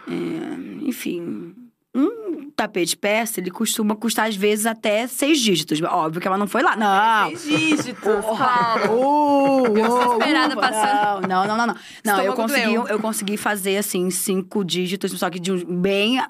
[0.08, 1.54] É, enfim,
[1.94, 5.80] um tapete persa, ele costuma custar, às vezes, até seis dígitos.
[5.82, 6.76] Óbvio que ela não foi lá.
[6.76, 7.36] Não!
[7.36, 8.92] Seis dígitos, claro.
[8.92, 10.60] Oh, Eu estou oh, esperada ufa.
[10.60, 11.28] passando.
[11.28, 11.76] Não, não, não, não.
[12.04, 16.20] Não, eu consegui, eu consegui fazer, assim, cinco dígitos, só que de um bem,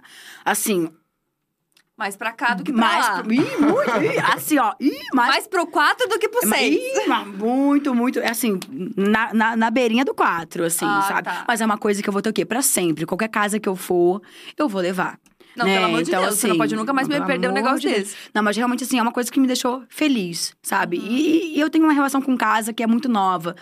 [0.44, 0.90] assim,
[1.96, 3.06] Mais pra cá do que pra mais...
[3.06, 3.22] lá.
[3.30, 6.74] Ih, muito, ih, assim, ó, ih, mais Mais pro 4 do que pro Mas- 6.
[6.74, 8.18] Ih, muito, muito.
[8.18, 8.58] é Assim,
[8.96, 11.22] na, na, na beirinha do 4, assim, Ah, sabe?
[11.22, 11.44] tá.
[11.46, 12.44] Mas é uma coisa que eu vou ter o quê?
[12.44, 13.06] Pra sempre.
[13.06, 14.20] Qualquer casa que eu for,
[14.58, 15.18] eu vou levar.
[15.56, 15.74] Não, né?
[15.74, 17.78] pelo amor de Então, Deus, você não assim, pode nunca mais me perder um negócio
[17.78, 18.16] de desse.
[18.34, 20.98] Não, mas realmente, assim, é uma coisa que me deixou feliz, sabe?
[20.98, 21.06] Uhum.
[21.06, 23.54] E, e eu tenho uma relação com casa que é muito nova.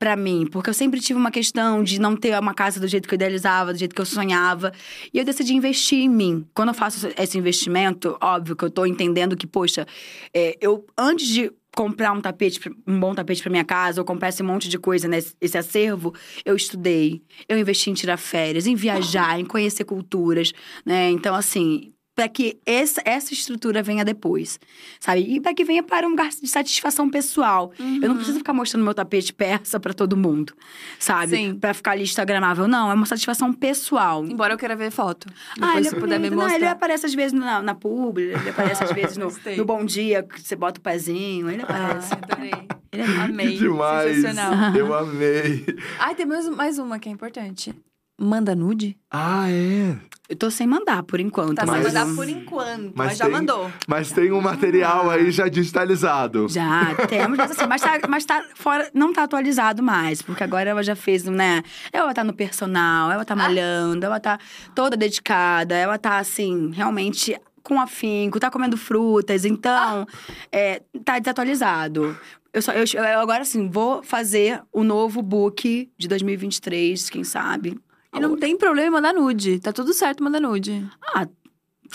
[0.00, 3.06] Pra mim, porque eu sempre tive uma questão de não ter uma casa do jeito
[3.06, 4.72] que eu idealizava, do jeito que eu sonhava.
[5.12, 6.46] E eu decidi investir em mim.
[6.54, 9.86] Quando eu faço esse investimento, óbvio que eu tô entendendo que, poxa,
[10.34, 14.30] é, eu antes de comprar um tapete, um bom tapete para minha casa, ou comprar
[14.30, 16.14] esse monte de coisa, né, esse acervo,
[16.46, 20.52] eu estudei, eu investi em tirar férias, em viajar, em conhecer culturas,
[20.84, 21.10] né?
[21.10, 24.60] Então, assim, para que essa, essa estrutura venha depois,
[25.00, 25.22] sabe?
[25.22, 27.72] E para que venha para um lugar de satisfação pessoal.
[27.80, 27.98] Uhum.
[28.02, 30.52] Eu não preciso ficar mostrando meu tapete persa para todo mundo,
[30.98, 31.34] sabe?
[31.34, 31.54] Sim.
[31.54, 32.68] Para ficar ali instagramável.
[32.68, 34.22] Não, é uma satisfação pessoal.
[34.26, 35.28] Embora eu queira ver foto.
[35.54, 36.48] Depois, ah, se puder me mostrar.
[36.48, 39.82] Não, ele aparece às vezes na, na publi, ele aparece às vezes no, no Bom
[39.82, 42.12] Dia, que você bota o pezinho, ele aparece.
[42.12, 42.52] Ah, adorei.
[42.92, 43.52] Ele é amei.
[43.52, 44.16] Que demais.
[44.16, 44.76] Sensacional.
[44.76, 45.64] Eu amei.
[45.98, 47.74] Ai, tem mais, mais uma que é importante.
[48.22, 48.98] Manda nude?
[49.10, 49.96] Ah, é?
[50.28, 51.56] Eu tô sem mandar por enquanto.
[51.56, 51.76] Tá mas...
[51.76, 53.72] sem mandar por enquanto, mas, mas já mandou.
[53.88, 55.14] Mas tem um material ah.
[55.14, 56.46] aí já digitalizado.
[56.46, 60.82] Já, temos, assim, mas, tá, mas tá fora, não tá atualizado mais, porque agora ela
[60.82, 61.62] já fez, né?
[61.90, 63.38] Ela tá no personal, ela tá ah.
[63.38, 64.38] malhando, ela tá
[64.74, 70.06] toda dedicada, ela tá assim, realmente com afinco, tá comendo frutas, então ah.
[70.52, 72.14] é, tá desatualizado.
[72.52, 77.80] Eu, só, eu, eu agora, assim, vou fazer o novo book de 2023, quem sabe.
[78.12, 79.60] E não tem problema mandar nude.
[79.60, 80.86] Tá tudo certo mandar nude.
[81.14, 81.26] Ah,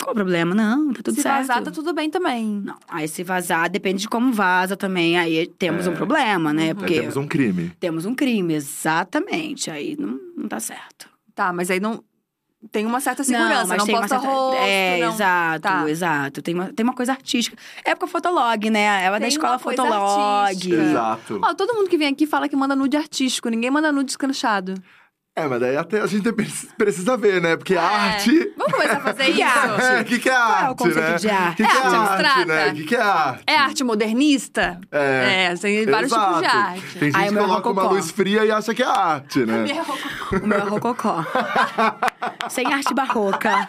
[0.00, 0.54] qual o problema?
[0.54, 1.42] Não, tá tudo se certo.
[1.42, 2.62] Se vazar, tá tudo bem também.
[2.64, 5.18] Não, aí se vazar, depende de como vaza também.
[5.18, 5.90] Aí temos é.
[5.90, 6.68] um problema, né?
[6.68, 6.74] Uhum.
[6.76, 7.72] Porque é, temos um crime.
[7.80, 9.70] Temos um crime, exatamente.
[9.70, 11.08] Aí não, não tá certo.
[11.34, 12.02] Tá, mas aí não
[12.70, 14.26] tem uma certa segurança, não, mas não tem uma certa...
[14.26, 15.12] rosto, É, não...
[15.12, 15.90] exato, tá.
[15.90, 16.42] exato.
[16.42, 17.56] Tem uma, tem uma coisa artística.
[17.84, 19.04] Época Fotolog, né?
[19.04, 20.72] Ela é da escola Fotolog.
[20.72, 21.40] Exato.
[21.42, 24.74] Ó, todo mundo que vem aqui fala que manda nude artístico, ninguém manda nude escrachado.
[25.38, 26.32] É, mas daí até a gente
[26.78, 27.58] precisa ver, né?
[27.58, 27.78] Porque é.
[27.78, 28.54] arte.
[28.56, 30.00] Vamos começar a fazer isso.
[30.00, 30.56] O que, que é arte?
[30.56, 31.16] Qual é o conceito né?
[31.16, 31.56] de arte?
[31.56, 32.44] Que é, que arte abstrata?
[32.46, 32.68] Né?
[32.68, 33.42] O que, que é arte?
[33.46, 34.80] É arte modernista?
[34.90, 35.52] É.
[35.52, 36.26] É, tem vários Exato.
[36.26, 36.98] tipos de arte.
[36.98, 39.66] Tem gente Ai, que coloca uma luz fria e acha que é arte, né?
[40.42, 41.22] O meu é rococó.
[42.48, 43.68] Sem arte barroca.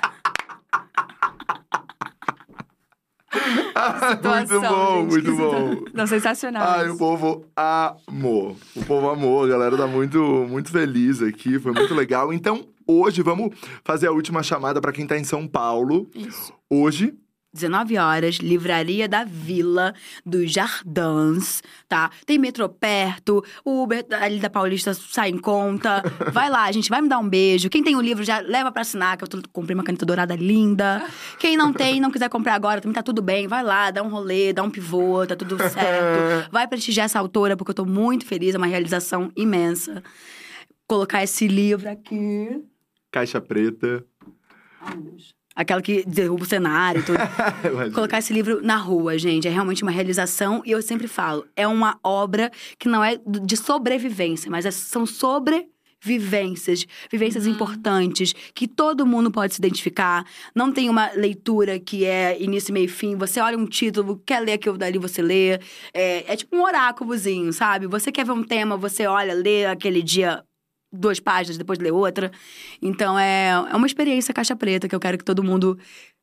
[4.24, 5.84] muito bom, muito bom.
[5.94, 6.68] Não, sensacional.
[6.68, 8.56] Ai, o povo amou.
[8.76, 10.20] O povo amou, a galera tá muito,
[10.50, 12.32] muito feliz aqui, foi muito legal.
[12.32, 13.54] Então, hoje vamos
[13.84, 16.10] fazer a última chamada para quem tá em São Paulo.
[16.16, 16.54] Isso.
[16.70, 17.14] Hoje,
[17.58, 19.94] 19 horas, Livraria da Vila
[20.26, 22.10] dos Jardins, tá?
[22.26, 26.04] Tem metrô perto, o Uber ali da Paulista sai em conta.
[26.32, 27.70] Vai lá, gente, vai me dar um beijo.
[27.70, 31.04] Quem tem o livro já leva pra assinar, que eu comprei uma caneta dourada linda.
[31.40, 33.48] Quem não tem, não quiser comprar agora, também tá tudo bem.
[33.48, 36.52] Vai lá, dá um rolê, dá um pivô, tá tudo certo.
[36.52, 40.04] Vai prestigiar essa autora, porque eu tô muito feliz, é uma realização imensa.
[40.88, 42.64] Colocar esse livro aqui.
[43.12, 44.06] Caixa preta.
[44.82, 45.36] Ai, Deus.
[45.58, 47.18] Aquela que derruba o cenário e tudo.
[47.92, 50.62] Colocar esse livro na rua, gente, é realmente uma realização.
[50.64, 55.04] E eu sempre falo, é uma obra que não é de sobrevivência, mas é, são
[55.08, 57.54] sobrevivências, vivências uhum.
[57.54, 60.28] importantes, que todo mundo pode se identificar.
[60.54, 63.16] Não tem uma leitura que é início, meio e fim.
[63.16, 65.54] Você olha um título, quer ler aquilo dali, você lê.
[65.92, 67.88] É, é tipo um oráculozinho, sabe?
[67.88, 70.44] Você quer ver um tema, você olha, lê aquele dia
[70.98, 72.32] duas páginas, depois ler outra.
[72.82, 75.78] Então é, é uma experiência caixa preta que eu quero que todo mundo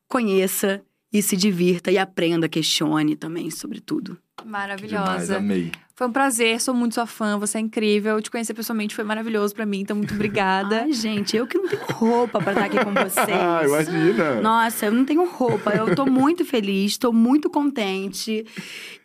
[0.07, 4.17] conheça e se divirta e aprenda, questione também sobre tudo.
[4.43, 5.05] Maravilhosa.
[5.05, 5.71] Demais, amei.
[5.97, 8.21] Foi um prazer, sou muito sua fã, você é incrível.
[8.21, 10.81] Te conhecer pessoalmente foi maravilhoso para mim, então muito obrigada.
[10.81, 13.25] Ai, gente, eu que não tenho roupa para estar aqui com vocês.
[13.45, 14.41] Ah, imagina.
[14.41, 15.71] Nossa, eu não tenho roupa.
[15.71, 18.45] Eu tô muito feliz, tô muito contente.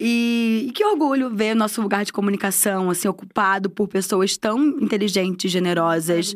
[0.01, 4.59] E, e que orgulho ver o nosso lugar de comunicação, assim, ocupado por pessoas tão
[4.81, 6.35] inteligentes, generosas.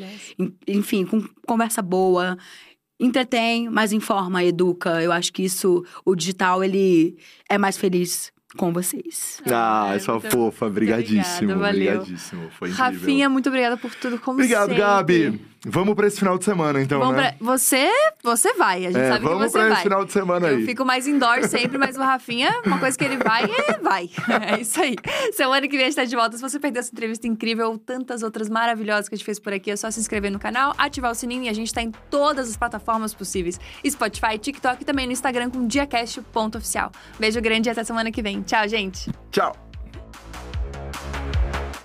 [0.69, 2.37] Enfim, com conversa boa
[3.01, 5.03] entretém, mas informa, educa.
[5.03, 7.17] Eu acho que isso, o digital, ele
[7.49, 9.41] é mais feliz com vocês.
[9.51, 11.53] Ah, é sua fofa, brigadíssimo.
[11.53, 12.93] Obrigada, Brigadíssimo, foi incrível.
[12.93, 14.83] Rafinha, muito obrigada por tudo, como Obrigado, sempre.
[14.83, 15.41] Gabi.
[15.67, 17.33] Vamos pra esse final de semana, então, vamos né?
[17.33, 17.47] Pra...
[17.47, 17.91] Você,
[18.23, 19.39] você vai, a gente é, sabe que você vai.
[19.39, 20.61] Vamos pra esse final de semana aí.
[20.61, 24.11] Eu fico mais indoor sempre, mas o Rafinha, uma coisa que ele vai, é vai.
[24.55, 24.97] É isso aí.
[25.33, 26.37] Semana que vem a gente tá de volta.
[26.37, 29.53] Se você perdeu essa entrevista incrível ou tantas outras maravilhosas que a gente fez por
[29.53, 31.93] aqui, é só se inscrever no canal, ativar o sininho e a gente tá em
[32.11, 33.59] todas as plataformas possíveis.
[33.87, 36.91] Spotify, TikTok e também no Instagram com diacast.oficial.
[37.19, 38.43] Beijo grande e até semana que vem.
[38.43, 39.11] Tchau, gente.
[39.31, 39.64] Tchau.